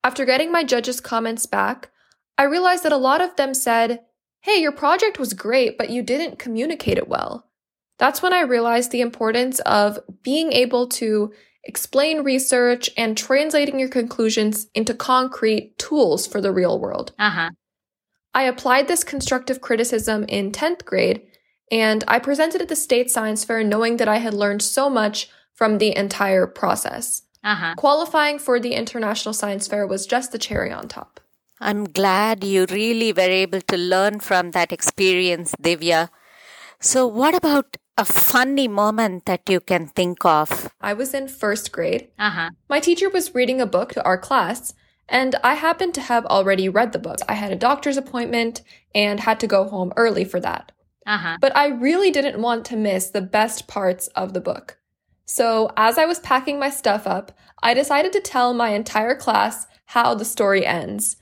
After 0.03 0.25
getting 0.25 0.51
my 0.51 0.65
judges' 0.65 1.01
comments 1.01 1.47
back, 1.47 1.91
I 2.39 2.45
realized 2.45 2.83
that 2.85 2.93
a 2.93 2.97
lot 2.97 3.21
of 3.21 3.37
them 3.37 3.55
said, 3.55 4.01
hey, 4.45 4.61
your 4.61 4.73
project 4.73 5.19
was 5.19 5.33
great, 5.33 5.79
but 5.79 5.89
you 5.89 6.03
didn't 6.03 6.39
communicate 6.39 6.99
it 6.99 7.09
well. 7.09 7.47
That's 7.99 8.21
when 8.21 8.35
I 8.35 8.43
realized 8.43 8.91
the 8.91 9.01
importance 9.01 9.59
of 9.61 9.99
being 10.23 10.53
able 10.53 10.87
to 10.89 11.33
explain 11.65 12.23
research 12.23 12.91
and 12.99 13.17
translating 13.17 13.79
your 13.79 13.89
conclusions 13.89 14.67
into 14.75 14.93
concrete 14.93 15.79
tools 15.79 16.27
for 16.27 16.43
the 16.43 16.53
real 16.53 16.79
world. 16.79 17.13
Uh-huh. 17.19 17.49
I 18.35 18.43
applied 18.43 18.87
this 18.87 19.03
constructive 19.03 19.63
criticism 19.63 20.25
in 20.25 20.53
10th 20.53 20.85
grade, 20.85 21.23
And 21.71 22.05
I 22.07 22.19
presented 22.19 22.61
at 22.61 22.69
the 22.69 22.77
state 22.77 23.11
science 23.11 23.45
fair 23.45 23.65
knowing 23.65 23.97
that 23.97 24.09
I 24.09 24.19
had 24.19 24.35
learned 24.35 24.61
so 24.61 24.91
much 24.91 25.31
from 25.55 25.79
the 25.79 25.97
entire 25.97 26.47
process. 26.47 27.23
Uh-huh. 27.43 27.75
Qualifying 27.77 28.39
for 28.39 28.61
the 28.61 28.75
International 28.75 29.33
Science 29.33 29.67
Fair 29.67 29.87
was 29.87 30.07
just 30.07 30.33
the 30.33 30.39
cherry 30.39 30.71
on 30.71 30.89
top. 30.89 31.21
I'm 31.61 31.85
glad 31.85 32.45
you 32.45 32.67
really 32.71 33.13
were 33.13 33.23
able 33.23 33.61
to 33.61 33.77
learn 33.77 34.21
from 34.21 34.51
that 34.51 34.73
experience, 34.73 35.55
Divya. 35.63 36.11
So, 36.81 37.07
what 37.07 37.35
about 37.35 37.77
a 37.97 38.05
funny 38.05 38.67
moment 38.67 39.25
that 39.27 39.49
you 39.49 39.61
can 39.61 39.87
think 39.87 40.25
of? 40.25 40.71
I 40.81 40.93
was 40.93 41.15
in 41.15 41.29
first 41.29 41.71
grade. 41.73 42.09
Uh-huh. 42.19 42.51
My 42.69 42.81
teacher 42.81 43.09
was 43.09 43.35
reading 43.35 43.61
a 43.61 43.67
book 43.67 43.93
to 43.93 44.05
our 44.05 44.19
class, 44.19 44.75
and 45.09 45.37
I 45.45 45.55
happened 45.55 45.95
to 45.95 46.01
have 46.01 46.27
already 46.27 46.69
read 46.69 46.93
the 46.93 46.99
book. 46.99 47.19
I 47.29 47.35
had 47.35 47.53
a 47.53 47.57
doctor's 47.57 47.97
appointment 47.97 48.63
and 48.95 49.21
had 49.21 49.39
to 49.41 49.47
go 49.47 49.65
home 49.65 49.93
early 49.97 50.25
for 50.25 50.41
that. 50.41 50.73
Uh-huh. 51.07 51.39
But 51.41 51.57
I 51.57 51.69
really 51.69 52.11
didn't 52.11 52.43
want 52.43 52.65
to 52.67 52.77
miss 52.77 53.11
the 53.11 53.21
best 53.21 53.69
parts 53.69 54.09
of 54.09 54.33
the 54.33 54.41
book. 54.41 54.79
So, 55.25 55.71
as 55.77 55.99
I 55.99 56.05
was 56.05 56.19
packing 56.19 56.59
my 56.59 56.71
stuff 56.71 57.07
up, 57.07 57.33
I 57.63 57.75
decided 57.75 58.13
to 58.13 58.21
tell 58.21 58.53
my 58.53 58.71
entire 58.71 59.15
class 59.15 59.67
how 59.87 60.15
the 60.15 60.25
story 60.25 60.67
ends. 60.67 61.17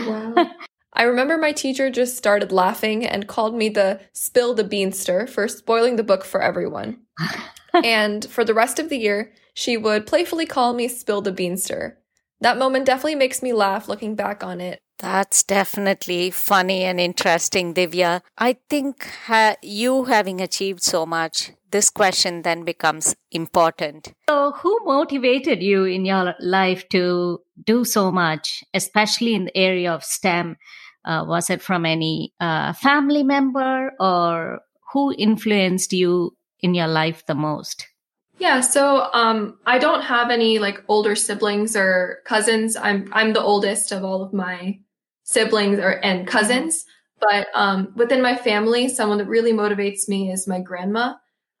Wow. 0.00 0.34
I 0.94 1.04
remember 1.04 1.38
my 1.38 1.52
teacher 1.52 1.90
just 1.90 2.16
started 2.16 2.52
laughing 2.52 3.06
and 3.06 3.26
called 3.26 3.54
me 3.54 3.70
the 3.70 4.00
spill 4.12 4.54
the 4.54 4.64
beanster 4.64 5.28
for 5.28 5.48
spoiling 5.48 5.96
the 5.96 6.04
book 6.04 6.24
for 6.24 6.42
everyone. 6.42 6.98
and 7.74 8.24
for 8.26 8.44
the 8.44 8.54
rest 8.54 8.78
of 8.78 8.90
the 8.90 8.98
year, 8.98 9.32
she 9.54 9.76
would 9.76 10.06
playfully 10.06 10.46
call 10.46 10.74
me 10.74 10.88
spill 10.88 11.22
the 11.22 11.32
beanster. 11.32 11.94
That 12.40 12.58
moment 12.58 12.86
definitely 12.86 13.14
makes 13.14 13.42
me 13.42 13.52
laugh 13.52 13.88
looking 13.88 14.14
back 14.14 14.42
on 14.44 14.60
it. 14.60 14.80
That's 14.98 15.42
definitely 15.42 16.30
funny 16.30 16.84
and 16.84 17.00
interesting, 17.00 17.74
Divya. 17.74 18.20
I 18.38 18.56
think 18.68 19.08
ha- 19.26 19.56
you 19.62 20.04
having 20.04 20.40
achieved 20.40 20.82
so 20.82 21.06
much, 21.06 21.52
this 21.72 21.90
question 21.90 22.42
then 22.42 22.64
becomes 22.64 23.16
important. 23.30 24.12
So, 24.28 24.52
who 24.52 24.78
motivated 24.84 25.62
you 25.62 25.84
in 25.84 26.04
your 26.04 26.34
life 26.40 26.88
to 26.90 27.40
do 27.64 27.84
so 27.84 28.12
much, 28.12 28.62
especially 28.72 29.34
in 29.34 29.46
the 29.46 29.56
area 29.56 29.92
of 29.92 30.04
STEM? 30.04 30.56
Uh, 31.04 31.24
was 31.26 31.50
it 31.50 31.60
from 31.60 31.84
any 31.84 32.32
uh, 32.38 32.72
family 32.74 33.24
member 33.24 33.92
or 33.98 34.60
who 34.92 35.12
influenced 35.18 35.92
you 35.92 36.36
in 36.60 36.74
your 36.74 36.86
life 36.86 37.24
the 37.26 37.34
most? 37.34 37.88
Yeah, 38.38 38.60
so 38.60 39.08
um, 39.12 39.58
I 39.66 39.78
don't 39.78 40.02
have 40.02 40.30
any 40.30 40.58
like 40.58 40.82
older 40.88 41.14
siblings 41.16 41.76
or 41.76 42.18
cousins. 42.26 42.76
I'm 42.76 43.08
I'm 43.12 43.32
the 43.32 43.42
oldest 43.42 43.92
of 43.92 44.04
all 44.04 44.22
of 44.22 44.32
my 44.32 44.78
siblings 45.24 45.78
or 45.78 46.04
and 46.04 46.26
cousins. 46.26 46.84
But 47.20 47.46
um, 47.54 47.92
within 47.94 48.20
my 48.20 48.36
family, 48.36 48.88
someone 48.88 49.18
that 49.18 49.28
really 49.28 49.52
motivates 49.52 50.08
me 50.08 50.32
is 50.32 50.48
my 50.48 50.60
grandma. 50.60 51.14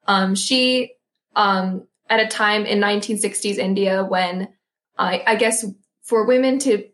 Um, 0.06 0.34
she 0.34 0.92
um, 1.34 1.86
at 2.08 2.20
a 2.20 2.26
time 2.26 2.66
in 2.66 2.80
1960s 2.80 3.56
India 3.56 4.04
when 4.04 4.48
I, 4.98 5.22
I 5.26 5.36
guess 5.36 5.64
for 6.02 6.26
women 6.26 6.58
to 6.60 6.84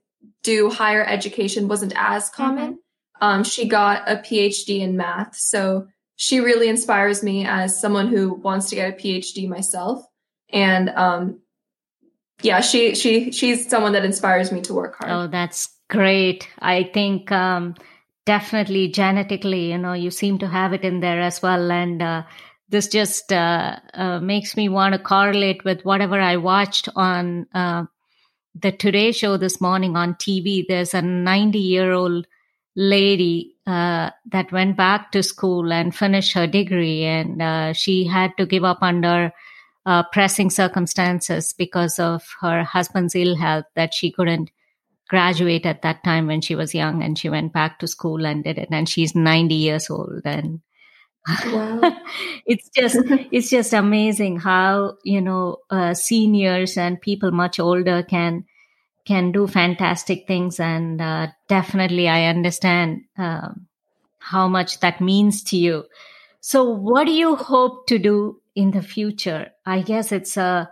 do 0.43 0.71
higher 0.71 1.05
education 1.05 1.69
wasn't 1.69 1.93
as 1.97 2.31
common. 2.31 2.75
Mm-hmm. 2.75 3.25
Um, 3.25 3.45
she 3.45 3.67
got 3.67 4.09
a 4.09 4.17
PhD 4.17 4.81
in 4.81 4.97
math. 4.97 5.35
So 5.35 5.89
she 6.17 6.41
really 6.41 6.69
inspires 6.69 7.23
me 7.23 7.45
as 7.47 7.81
someone 7.81 8.09
who 8.09 8.35
wants 8.35 8.69
to 8.71 8.77
get 8.77 8.93
a 8.93 8.97
PhD 8.97 9.49
myself. 9.49 10.05
And, 10.51 10.89
um, 10.91 11.41
yeah, 12.43 12.61
she, 12.61 12.95
she, 12.95 13.33
she's 13.33 13.69
someone 13.69 13.93
that 13.93 14.05
inspires 14.05 14.53
me 14.53 14.61
to 14.63 14.75
work 14.75 14.97
hard. 14.99 15.11
Oh, 15.13 15.27
that's 15.27 15.69
great. 15.91 16.49
I 16.61 16.85
think, 16.95 17.33
um, 17.33 17.75
definitely 18.25 18.89
genetically, 18.89 19.73
you 19.73 19.79
know, 19.79 19.95
you 19.95 20.11
seem 20.11 20.39
to 20.39 20.47
have 20.47 20.73
it 20.73 20.83
in 20.83 21.01
there 21.01 21.21
as 21.21 21.43
well. 21.43 21.73
And, 21.73 22.01
uh, 22.01 22.23
this 22.69 22.89
just 22.89 23.33
uh, 23.33 23.77
uh, 23.95 24.21
makes 24.21 24.57
me 24.57 24.69
want 24.69 24.93
to 24.93 24.99
correlate 24.99 25.65
with 25.65 25.85
whatever 25.85 26.21
I 26.21 26.37
watched 26.37 26.89
on 26.95 27.47
uh, 27.55 27.85
the 28.55 28.73
Today 28.73 29.13
Show 29.13 29.37
this 29.37 29.61
morning 29.61 29.97
on 29.97 30.15
TV, 30.15 30.65
there's 30.67 30.95
a 30.95 31.03
90 31.03 31.59
year 31.59 31.93
old 31.93 32.27
lady 32.77 33.57
uh, 33.67 34.11
that 34.27 34.53
went 34.53 34.77
back 34.77 35.13
to 35.13 35.23
school 35.23 35.73
and 35.73 35.95
finished 35.95 36.33
her 36.35 36.47
degree, 36.47 37.05
and 37.05 37.41
uh, 37.41 37.73
she 37.73 38.05
had 38.05 38.33
to 38.39 38.47
give 38.47 38.65
up 38.65 38.79
under 38.83 39.33
uh, 39.87 40.03
pressing 40.13 40.51
circumstances 40.51 41.55
because 41.57 41.99
of 41.99 42.23
her 42.41 42.65
husband's 42.65 43.15
ill 43.15 43.37
health 43.37 43.65
that 43.75 43.95
she 43.95 44.11
couldn't 44.11 44.51
graduate 45.09 45.65
at 45.65 45.83
that 45.83 46.05
time 46.05 46.27
when 46.27 46.41
she 46.41 46.55
was 46.55 46.75
young, 46.75 47.03
and 47.03 47.19
she 47.19 47.29
went 47.29 47.53
back 47.53 47.79
to 47.79 47.87
school 47.87 48.27
and 48.27 48.45
did 48.45 48.59
it. 48.59 48.69
And 48.71 48.89
she's 48.89 49.15
90 49.15 49.55
years 49.55 49.89
old, 49.91 50.23
and 50.25 50.61
Wow. 51.47 51.81
it's 52.47 52.69
just 52.71 52.97
it's 53.33 53.51
just 53.51 53.73
amazing 53.73 54.39
how 54.41 54.97
you 55.05 55.21
know 55.21 55.59
uh, 55.71 55.95
seniors 55.95 56.77
and 56.77 57.01
people 57.01 57.31
much 57.33 57.61
older 57.61 58.03
can 58.03 58.45
can 59.07 59.33
do 59.33 59.47
fantastic 59.47 60.27
things. 60.27 60.61
And 60.61 61.01
uh, 61.01 61.29
definitely 61.49 62.09
i 62.09 62.27
understand 62.27 63.03
uh, 63.19 63.51
how 64.21 64.49
much 64.49 64.81
that 64.81 65.01
means 65.01 65.43
to 65.45 65.57
you. 65.57 65.85
So 66.41 66.65
what 66.65 67.07
do 67.07 67.13
you 67.13 67.37
hope 67.37 67.87
to 67.89 67.99
do 67.99 68.41
in 68.55 68.71
the 68.73 68.83
future? 68.83 69.51
I 69.67 69.83
guess 69.83 70.13
it's 70.13 70.37
a 70.37 70.71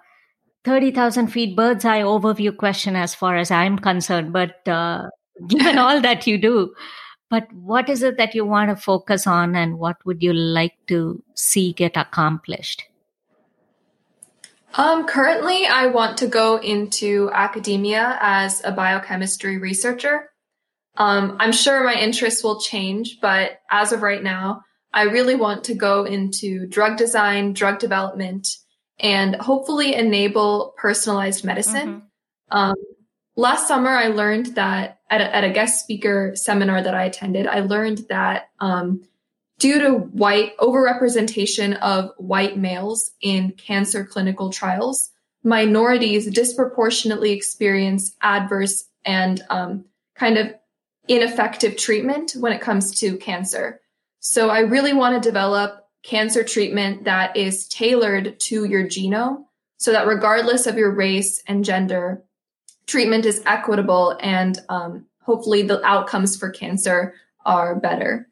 30000 0.64 1.28
feet 1.28 1.56
bird's 1.56 1.84
eye 1.84 2.02
overview 2.02 2.56
question 2.56 2.96
as 2.96 3.14
far 3.14 3.36
as 3.36 3.50
i'm 3.52 3.78
concerned 3.78 4.32
but 4.32 4.66
uh, 4.68 5.04
given 5.48 5.78
all 5.78 6.00
that 6.00 6.26
you 6.26 6.38
do 6.38 6.74
but 7.28 7.52
what 7.52 7.88
is 7.88 8.02
it 8.02 8.18
that 8.18 8.34
you 8.34 8.44
want 8.44 8.70
to 8.70 8.76
focus 8.76 9.26
on 9.26 9.56
and 9.56 9.78
what 9.78 9.96
would 10.04 10.22
you 10.22 10.32
like 10.32 10.74
to 10.86 11.22
see 11.34 11.72
get 11.72 11.96
accomplished? 11.96 12.84
Um, 14.74 15.06
currently, 15.06 15.66
I 15.66 15.86
want 15.86 16.18
to 16.18 16.26
go 16.26 16.56
into 16.56 17.30
academia 17.32 18.18
as 18.20 18.62
a 18.62 18.72
biochemistry 18.72 19.58
researcher. 19.58 20.30
Um, 20.98 21.36
I'm 21.40 21.52
sure 21.52 21.84
my 21.84 21.94
interests 21.94 22.44
will 22.44 22.60
change, 22.60 23.18
but 23.20 23.60
as 23.70 23.92
of 23.92 24.02
right 24.02 24.22
now, 24.22 24.62
I 24.92 25.02
really 25.02 25.34
want 25.34 25.64
to 25.64 25.74
go 25.74 26.04
into 26.04 26.66
drug 26.66 26.96
design, 26.96 27.52
drug 27.52 27.78
development, 27.78 28.48
and 28.98 29.36
hopefully 29.36 29.94
enable 29.94 30.74
personalized 30.76 31.44
medicine. 31.44 31.88
Mm-hmm. 31.88 32.58
Um, 32.58 32.74
last 33.36 33.68
summer, 33.68 33.90
I 33.90 34.08
learned 34.08 34.56
that 34.56 35.00
at 35.10 35.20
a, 35.20 35.36
at 35.36 35.44
a, 35.44 35.50
guest 35.50 35.82
speaker 35.82 36.32
seminar 36.34 36.82
that 36.82 36.94
I 36.94 37.04
attended, 37.04 37.46
I 37.46 37.60
learned 37.60 38.06
that 38.08 38.48
um, 38.58 39.02
due 39.58 39.78
to 39.78 39.92
white 39.92 40.56
overrepresentation 40.58 41.78
of 41.78 42.10
white 42.18 42.58
males 42.58 43.12
in 43.20 43.52
cancer 43.52 44.04
clinical 44.04 44.50
trials, 44.50 45.10
minorities 45.44 46.28
disproportionately 46.30 47.32
experience 47.32 48.16
adverse 48.20 48.84
and 49.04 49.42
um, 49.48 49.84
kind 50.16 50.38
of 50.38 50.52
ineffective 51.08 51.76
treatment 51.76 52.32
when 52.32 52.52
it 52.52 52.60
comes 52.60 52.98
to 52.98 53.16
cancer. 53.16 53.80
So 54.18 54.50
I 54.50 54.60
really 54.60 54.92
want 54.92 55.22
to 55.22 55.28
develop 55.28 55.84
cancer 56.02 56.42
treatment 56.42 57.04
that 57.04 57.36
is 57.36 57.68
tailored 57.68 58.40
to 58.40 58.64
your 58.64 58.84
genome 58.84 59.44
so 59.76 59.92
that 59.92 60.06
regardless 60.06 60.66
of 60.66 60.76
your 60.76 60.90
race 60.90 61.42
and 61.46 61.64
gender, 61.64 62.24
treatment 62.86 63.26
is 63.26 63.42
equitable 63.46 64.16
and 64.20 64.58
um, 64.68 65.06
hopefully 65.22 65.62
the 65.62 65.84
outcomes 65.84 66.36
for 66.36 66.50
cancer 66.50 67.14
are 67.44 67.78
better. 67.78 68.28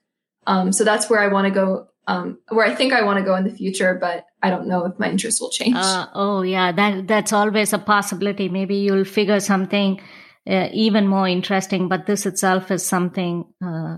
Um, 0.46 0.72
so 0.72 0.84
that's 0.84 1.08
where 1.10 1.20
I 1.20 1.28
want 1.28 1.46
to 1.46 1.50
go, 1.50 1.88
um, 2.06 2.38
where 2.48 2.66
I 2.66 2.74
think 2.74 2.92
I 2.92 3.02
want 3.02 3.18
to 3.18 3.24
go 3.24 3.34
in 3.34 3.44
the 3.44 3.50
future, 3.50 3.96
but 4.00 4.26
I 4.42 4.50
don't 4.50 4.68
know 4.68 4.84
if 4.84 4.98
my 4.98 5.08
interests 5.10 5.40
will 5.40 5.50
change. 5.50 5.76
Uh, 5.76 6.06
oh 6.14 6.42
yeah, 6.42 6.70
that 6.72 7.08
that's 7.08 7.32
always 7.32 7.72
a 7.72 7.78
possibility. 7.78 8.48
Maybe 8.48 8.76
you'll 8.76 9.04
figure 9.04 9.40
something 9.40 10.00
uh, 10.46 10.68
even 10.72 11.06
more 11.08 11.26
interesting, 11.26 11.88
but 11.88 12.06
this 12.06 12.26
itself 12.26 12.70
is 12.70 12.84
something. 12.84 13.46
Uh, 13.64 13.96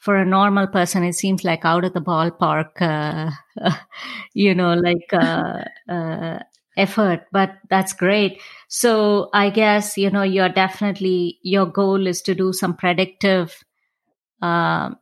for 0.00 0.16
a 0.16 0.24
normal 0.24 0.66
person, 0.66 1.04
it 1.04 1.12
seems 1.12 1.44
like 1.44 1.64
out 1.64 1.84
of 1.84 1.92
the 1.92 2.00
ballpark, 2.00 2.70
uh, 2.80 3.30
you 4.34 4.52
know, 4.52 4.74
like 4.74 5.12
uh, 5.12 5.62
uh, 5.88 6.40
effort, 6.76 7.26
but 7.30 7.50
that's 7.70 7.92
great. 7.92 8.40
So 8.74 9.28
I 9.34 9.50
guess, 9.50 9.98
you 9.98 10.08
know, 10.08 10.22
you're 10.22 10.48
definitely, 10.48 11.38
your 11.42 11.66
goal 11.66 12.06
is 12.06 12.22
to 12.22 12.34
do 12.34 12.54
some 12.54 12.74
predictive 12.74 13.54
uh, 14.40 14.92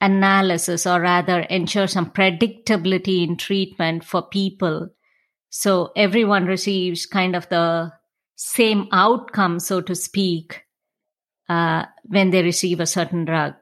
analysis 0.00 0.88
or 0.88 1.00
rather 1.00 1.38
ensure 1.42 1.86
some 1.86 2.10
predictability 2.10 3.22
in 3.22 3.36
treatment 3.36 4.02
for 4.02 4.22
people. 4.22 4.88
So 5.50 5.92
everyone 5.94 6.46
receives 6.46 7.06
kind 7.06 7.36
of 7.36 7.48
the 7.48 7.92
same 8.34 8.88
outcome, 8.90 9.60
so 9.60 9.80
to 9.82 9.94
speak, 9.94 10.64
uh, 11.48 11.84
when 12.02 12.30
they 12.30 12.42
receive 12.42 12.80
a 12.80 12.86
certain 12.86 13.24
drug. 13.24 13.54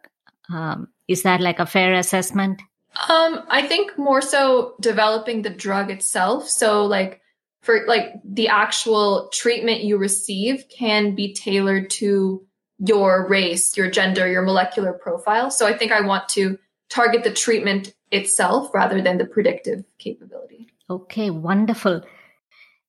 Um, 0.50 0.88
is 1.06 1.22
that 1.24 1.42
like 1.42 1.58
a 1.58 1.66
fair 1.66 1.92
assessment? 1.92 2.62
Um, 3.10 3.44
I 3.50 3.66
think 3.68 3.98
more 3.98 4.22
so 4.22 4.72
developing 4.80 5.42
the 5.42 5.50
drug 5.50 5.90
itself. 5.90 6.48
So 6.48 6.86
like 6.86 7.20
for 7.60 7.86
like 7.86 8.14
the 8.24 8.48
actual 8.48 9.28
treatment 9.32 9.82
you 9.82 9.98
receive 9.98 10.64
can 10.76 11.14
be 11.14 11.34
tailored 11.34 11.90
to 11.90 12.46
your 12.78 13.28
race, 13.28 13.76
your 13.76 13.90
gender, 13.90 14.30
your 14.30 14.42
molecular 14.42 14.92
profile. 14.92 15.50
So 15.50 15.66
I 15.66 15.76
think 15.76 15.92
I 15.92 16.00
want 16.00 16.28
to 16.30 16.58
target 16.88 17.24
the 17.24 17.32
treatment 17.32 17.94
itself 18.10 18.72
rather 18.74 19.02
than 19.02 19.18
the 19.18 19.26
predictive 19.26 19.84
capability. 19.98 20.68
Okay, 20.88 21.30
wonderful. 21.30 22.02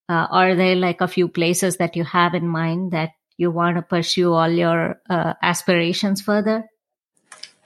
Uh, 0.10 0.28
are 0.32 0.56
there 0.56 0.76
like 0.76 1.02
a 1.02 1.08
few 1.08 1.28
places 1.28 1.78
that 1.78 1.96
you 1.96 2.04
have 2.04 2.34
in 2.34 2.48
mind 2.48 2.92
that 2.92 3.12
you 3.38 3.52
want 3.52 3.76
to 3.76 3.82
pursue 3.82 4.34
all 4.34 4.50
your 4.50 5.02
uh, 5.10 5.34
aspirations 5.42 6.22
further? 6.22 6.66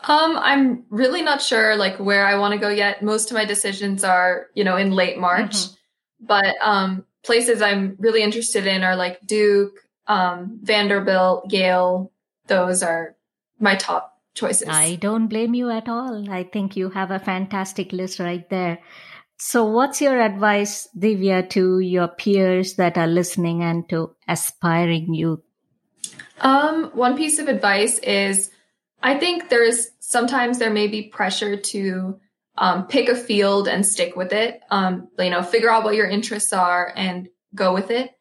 Um, 0.07 0.37
I'm 0.37 0.83
really 0.89 1.21
not 1.21 1.41
sure 1.41 1.75
like 1.75 1.97
where 1.97 2.27
I 2.27 2.35
want 2.35 2.53
to 2.53 2.59
go 2.59 2.69
yet. 2.69 3.01
Most 3.01 3.31
of 3.31 3.35
my 3.35 3.45
decisions 3.45 4.03
are, 4.03 4.47
you 4.53 4.63
know, 4.63 4.77
in 4.77 4.91
late 4.91 5.17
March. 5.17 5.55
Mm-hmm. 5.55 5.75
But 6.19 6.55
um, 6.61 7.05
places 7.23 7.61
I'm 7.61 7.95
really 7.99 8.23
interested 8.23 8.67
in 8.67 8.83
are 8.83 8.95
like 8.95 9.25
Duke, 9.25 9.79
um, 10.07 10.59
Vanderbilt, 10.61 11.51
Yale. 11.51 12.11
Those 12.47 12.83
are 12.83 13.15
my 13.59 13.75
top 13.75 14.19
choices. 14.33 14.67
I 14.69 14.95
don't 14.95 15.27
blame 15.27 15.53
you 15.53 15.69
at 15.69 15.89
all. 15.89 16.29
I 16.29 16.43
think 16.43 16.75
you 16.75 16.89
have 16.89 17.11
a 17.11 17.19
fantastic 17.19 17.91
list 17.91 18.19
right 18.19 18.47
there. 18.49 18.79
So, 19.37 19.65
what's 19.65 20.01
your 20.01 20.21
advice, 20.21 20.87
Divya, 20.97 21.49
to 21.51 21.79
your 21.79 22.07
peers 22.07 22.75
that 22.75 22.97
are 22.97 23.07
listening 23.07 23.63
and 23.63 23.87
to 23.89 24.15
aspiring 24.27 25.13
youth? 25.13 25.41
Um, 26.39 26.91
one 26.93 27.17
piece 27.17 27.39
of 27.39 27.47
advice 27.47 27.99
is 27.99 28.51
I 29.03 29.17
think 29.17 29.49
there's 29.49 29.89
sometimes 29.99 30.57
there 30.57 30.71
may 30.71 30.87
be 30.87 31.03
pressure 31.03 31.57
to 31.57 32.19
um, 32.57 32.87
pick 32.87 33.09
a 33.09 33.15
field 33.15 33.67
and 33.67 33.85
stick 33.85 34.15
with 34.15 34.33
it. 34.33 34.61
Um, 34.69 35.09
you 35.19 35.29
know, 35.29 35.43
figure 35.43 35.69
out 35.69 35.83
what 35.83 35.95
your 35.95 36.07
interests 36.07 36.53
are 36.53 36.91
and 36.95 37.27
go 37.53 37.73
with 37.73 37.91
it. 37.91 38.11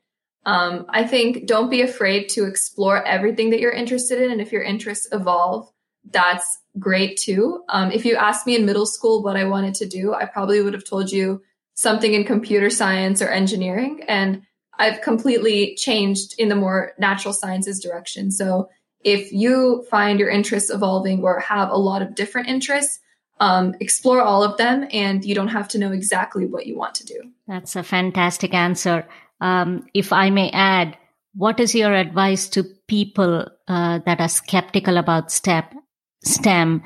Um, 0.46 0.86
I 0.88 1.04
think 1.04 1.46
don't 1.46 1.70
be 1.70 1.82
afraid 1.82 2.28
to 2.30 2.44
explore 2.44 3.02
everything 3.02 3.50
that 3.50 3.60
you're 3.60 3.72
interested 3.72 4.20
in. 4.20 4.30
And 4.30 4.40
if 4.40 4.52
your 4.52 4.62
interests 4.62 5.08
evolve, 5.10 5.70
that's 6.10 6.58
great 6.78 7.16
too. 7.16 7.62
Um, 7.68 7.90
if 7.90 8.04
you 8.04 8.16
asked 8.16 8.46
me 8.46 8.56
in 8.56 8.66
middle 8.66 8.86
school 8.86 9.22
what 9.22 9.36
I 9.36 9.44
wanted 9.44 9.74
to 9.76 9.86
do, 9.86 10.12
I 10.12 10.26
probably 10.26 10.60
would 10.60 10.74
have 10.74 10.84
told 10.84 11.10
you 11.10 11.42
something 11.74 12.12
in 12.12 12.24
computer 12.24 12.70
science 12.70 13.22
or 13.22 13.28
engineering. 13.28 14.02
And 14.06 14.42
I've 14.78 15.00
completely 15.00 15.76
changed 15.76 16.34
in 16.38 16.48
the 16.48 16.56
more 16.56 16.92
natural 16.98 17.32
sciences 17.32 17.80
direction. 17.80 18.30
So 18.30 18.68
if 19.00 19.32
you 19.32 19.86
find 19.90 20.18
your 20.18 20.30
interests 20.30 20.70
evolving 20.70 21.22
or 21.22 21.40
have 21.40 21.70
a 21.70 21.76
lot 21.76 22.02
of 22.02 22.14
different 22.14 22.48
interests, 22.48 22.98
um, 23.40 23.74
explore 23.80 24.22
all 24.22 24.42
of 24.42 24.56
them 24.56 24.86
and 24.92 25.24
you 25.24 25.34
don't 25.34 25.48
have 25.48 25.68
to 25.68 25.78
know 25.78 25.92
exactly 25.92 26.46
what 26.46 26.66
you 26.66 26.76
want 26.76 26.94
to 26.96 27.06
do. 27.06 27.30
That's 27.46 27.76
a 27.76 27.82
fantastic 27.82 28.54
answer. 28.54 29.06
Um, 29.40 29.86
if 29.94 30.12
I 30.12 30.30
may 30.30 30.50
add, 30.50 30.96
what 31.34 31.58
is 31.58 31.74
your 31.74 31.94
advice 31.94 32.48
to 32.50 32.64
people 32.86 33.46
uh, 33.66 33.98
that 34.06 34.20
are 34.20 34.28
skeptical 34.28 34.96
about 34.96 35.32
STEP, 35.32 35.74
STEM, 36.22 36.82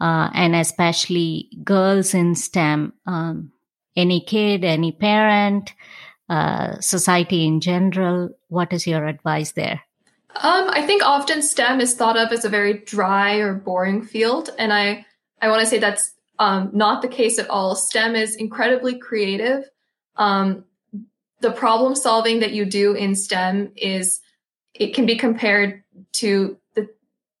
uh, 0.00 0.28
and 0.34 0.56
especially 0.56 1.48
girls 1.62 2.14
in 2.14 2.34
STEM? 2.34 2.92
Um, 3.06 3.52
any 3.94 4.20
kid, 4.20 4.64
any 4.64 4.90
parent, 4.90 5.72
uh, 6.28 6.80
society 6.80 7.46
in 7.46 7.60
general? 7.60 8.30
What 8.48 8.72
is 8.72 8.86
your 8.86 9.06
advice 9.06 9.52
there? 9.52 9.82
Um, 10.34 10.70
I 10.70 10.82
think 10.86 11.04
often 11.04 11.42
STEM 11.42 11.80
is 11.80 11.94
thought 11.94 12.16
of 12.16 12.32
as 12.32 12.44
a 12.44 12.48
very 12.48 12.78
dry 12.78 13.36
or 13.36 13.54
boring 13.54 14.02
field, 14.02 14.50
and 14.58 14.72
I 14.72 15.04
I 15.42 15.48
want 15.48 15.60
to 15.60 15.66
say 15.66 15.78
that's 15.78 16.12
um, 16.38 16.70
not 16.72 17.02
the 17.02 17.08
case 17.08 17.38
at 17.38 17.50
all. 17.50 17.74
STEM 17.74 18.14
is 18.14 18.36
incredibly 18.36 18.98
creative. 18.98 19.68
Um, 20.16 20.64
the 21.40 21.50
problem 21.50 21.94
solving 21.96 22.40
that 22.40 22.52
you 22.52 22.64
do 22.64 22.94
in 22.94 23.14
STEM 23.14 23.72
is 23.76 24.20
it 24.74 24.94
can 24.94 25.04
be 25.04 25.16
compared 25.16 25.82
to 26.14 26.56
the 26.74 26.88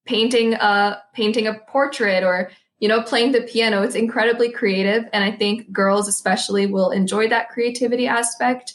painting 0.04 0.54
a 0.54 1.00
painting 1.14 1.46
a 1.46 1.54
portrait 1.68 2.24
or 2.24 2.50
you 2.80 2.88
know 2.88 3.02
playing 3.02 3.32
the 3.32 3.42
piano. 3.42 3.82
It's 3.82 3.94
incredibly 3.94 4.50
creative, 4.50 5.04
and 5.12 5.22
I 5.24 5.30
think 5.30 5.72
girls 5.72 6.08
especially 6.08 6.66
will 6.66 6.90
enjoy 6.90 7.28
that 7.28 7.48
creativity 7.50 8.08
aspect. 8.08 8.74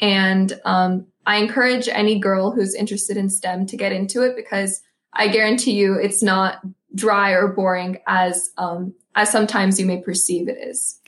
And 0.00 0.58
um, 0.64 1.06
I 1.26 1.38
encourage 1.38 1.88
any 1.88 2.20
girl 2.20 2.52
who's 2.52 2.74
interested 2.74 3.16
in 3.16 3.28
STEM 3.28 3.66
to 3.66 3.76
get 3.76 3.92
into 3.92 4.22
it 4.22 4.36
because 4.36 4.80
I 5.12 5.26
guarantee 5.26 5.72
you 5.72 5.94
it's 5.94 6.22
not 6.22 6.60
dry 6.94 7.32
or 7.32 7.48
boring 7.48 7.98
as 8.06 8.50
um, 8.58 8.94
as 9.14 9.30
sometimes 9.30 9.78
you 9.78 9.86
may 9.86 10.00
perceive 10.00 10.48
it 10.48 10.58
is. 10.58 11.00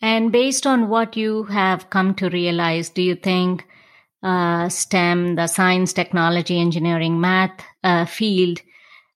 And 0.00 0.30
based 0.30 0.66
on 0.66 0.88
what 0.88 1.16
you 1.16 1.44
have 1.44 1.90
come 1.90 2.14
to 2.16 2.28
realize, 2.30 2.88
do 2.88 3.02
you 3.02 3.16
think 3.16 3.66
uh, 4.22 4.68
STEM, 4.68 5.34
the 5.34 5.46
science, 5.46 5.92
technology, 5.92 6.60
engineering, 6.60 7.20
math 7.20 7.60
uh, 7.82 8.04
field 8.04 8.60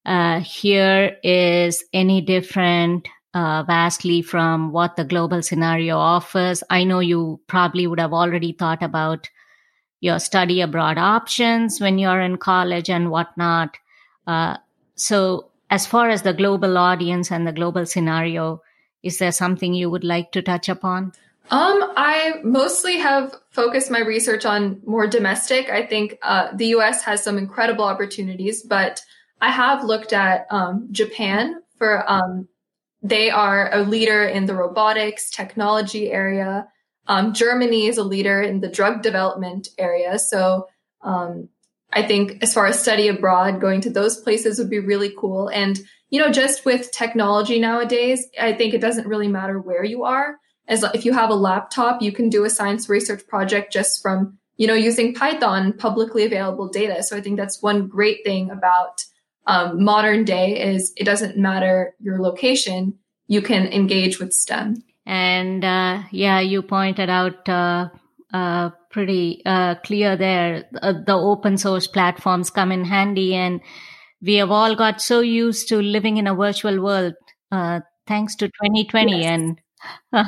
uh, 0.05 0.41
here 0.41 1.17
is 1.23 1.85
any 1.93 2.21
different 2.21 3.09
uh, 3.35 3.63
vastly 3.63 4.23
from 4.23 4.73
what 4.73 4.97
the 4.97 5.05
global 5.05 5.43
scenario 5.43 5.99
offers? 5.99 6.65
I 6.69 6.85
know 6.85 7.01
you 7.01 7.41
probably 7.47 7.87
would 7.87 8.01
have 8.01 8.13
already 8.13 8.53
thought 8.53 8.83
about 8.83 9.29
your 10.01 10.19
study 10.19 10.61
abroad 10.61 10.99
options 10.99 11.81
when 11.81 11.99
you're 11.99 12.21
in 12.21 12.37
college 12.37 12.91
and 12.91 13.11
whatnot. 13.11 13.77
Uh, 14.27 14.57
so, 14.97 15.52
as 15.73 15.87
far 15.87 16.11
as 16.11 16.21
the 16.21 16.35
global 16.35 16.77
audience 16.77 17.33
and 17.33 17.47
the 17.47 17.53
global 17.53 17.87
scenario, 17.87 18.61
is 19.03 19.17
there 19.17 19.33
something 19.33 19.73
you 19.73 19.89
would 19.89 20.05
like 20.05 20.31
to 20.33 20.43
touch 20.43 20.69
upon? 20.69 21.13
Um, 21.51 21.93
I 21.97 22.35
mostly 22.45 22.99
have 22.99 23.35
focused 23.49 23.91
my 23.91 24.01
research 24.01 24.45
on 24.45 24.83
more 24.85 25.07
domestic. 25.07 25.71
I 25.71 25.87
think 25.87 26.19
uh, 26.23 26.55
the 26.55 26.67
U.S. 26.77 27.03
has 27.05 27.25
some 27.25 27.39
incredible 27.39 27.87
opportunities, 27.87 28.63
but 28.63 29.01
I 29.41 29.51
have 29.51 29.83
looked 29.83 30.13
at 30.13 30.47
um, 30.51 30.89
Japan 30.93 31.63
for. 31.79 32.05
Um, 32.09 32.49
they 33.05 33.31
are 33.31 33.69
a 33.75 33.83
leader 33.83 34.23
in 34.23 34.47
the 34.47 34.55
robotics 34.55 35.29
technology 35.31 36.13
area. 36.13 36.69
Um, 37.09 37.35
Germany 37.35 37.87
is 37.87 37.99
a 37.99 38.05
leader 38.05 38.41
in 38.41 38.61
the 38.61 38.69
drug 38.69 39.03
development 39.03 39.67
area. 39.77 40.21
So 40.21 40.69
um, 41.01 41.49
I 41.93 42.03
think 42.07 42.43
as 42.43 42.55
far 42.55 42.67
as 42.67 42.81
study 42.81 43.09
abroad, 43.09 43.61
going 43.61 43.81
to 43.83 43.91
those 43.91 44.21
places 44.21 44.59
would 44.59 44.71
be 44.71 44.79
really 44.79 45.13
cool. 45.19 45.49
And, 45.49 45.79
you 46.11 46.21
know, 46.21 46.31
just 46.31 46.65
with 46.65 46.91
technology 46.91 47.59
nowadays, 47.59 48.27
I 48.41 48.55
think 48.55 48.75
it 48.75 48.81
doesn't 48.81 49.07
really 49.07 49.29
matter 49.29 49.61
where 49.61 49.85
you 49.85 50.05
are. 50.05 50.39
As 50.69 50.85
if 50.95 51.05
you 51.05 51.13
have 51.13 51.31
a 51.31 51.35
laptop, 51.35 52.01
you 52.01 52.13
can 52.13 52.29
do 52.29 52.45
a 52.45 52.51
science 52.51 52.89
research 52.89 53.27
project 53.27 53.73
just 53.73 54.01
from, 54.01 54.39
you 54.57 54.67
know, 54.67 54.75
using 54.75 55.13
Python 55.15 55.73
publicly 55.73 56.25
available 56.25 56.69
data. 56.69 57.03
So 57.03 57.17
I 57.17 57.21
think 57.21 57.37
that's 57.37 57.63
one 57.63 57.89
great 57.89 58.21
thing 58.25 58.51
about 58.51 59.05
um, 59.47 59.83
modern 59.83 60.25
day 60.25 60.75
is 60.75 60.93
it 60.97 61.05
doesn't 61.05 61.37
matter 61.37 61.95
your 62.01 62.21
location. 62.21 62.99
You 63.27 63.43
can 63.43 63.67
engage 63.67 64.19
with 64.21 64.33
STEM. 64.33 64.83
And 65.05 65.65
uh, 65.65 66.03
yeah, 66.11 66.41
you 66.41 66.63
pointed 66.63 67.11
out 67.11 67.49
uh, 67.49 67.89
uh, 68.33 68.71
pretty 68.93 69.43
uh, 69.45 69.75
clear 69.77 70.17
there. 70.17 70.65
Uh, 70.81 70.93
the 71.05 71.15
open 71.15 71.57
source 71.57 71.87
platforms 71.87 72.51
come 72.51 72.71
in 72.71 72.85
handy, 72.85 73.35
and 73.35 73.61
we 74.21 74.35
have 74.37 74.51
all 74.51 74.77
got 74.77 75.01
so 75.01 75.21
used 75.21 75.69
to 75.69 75.83
living 75.83 76.19
in 76.19 76.27
a 76.27 76.35
virtual 76.35 76.81
world 76.83 77.15
uh, 77.51 77.81
thanks 78.07 78.37
to 78.37 78.47
2020. 78.47 79.21
Yes. 79.21 79.27
And 79.27 79.61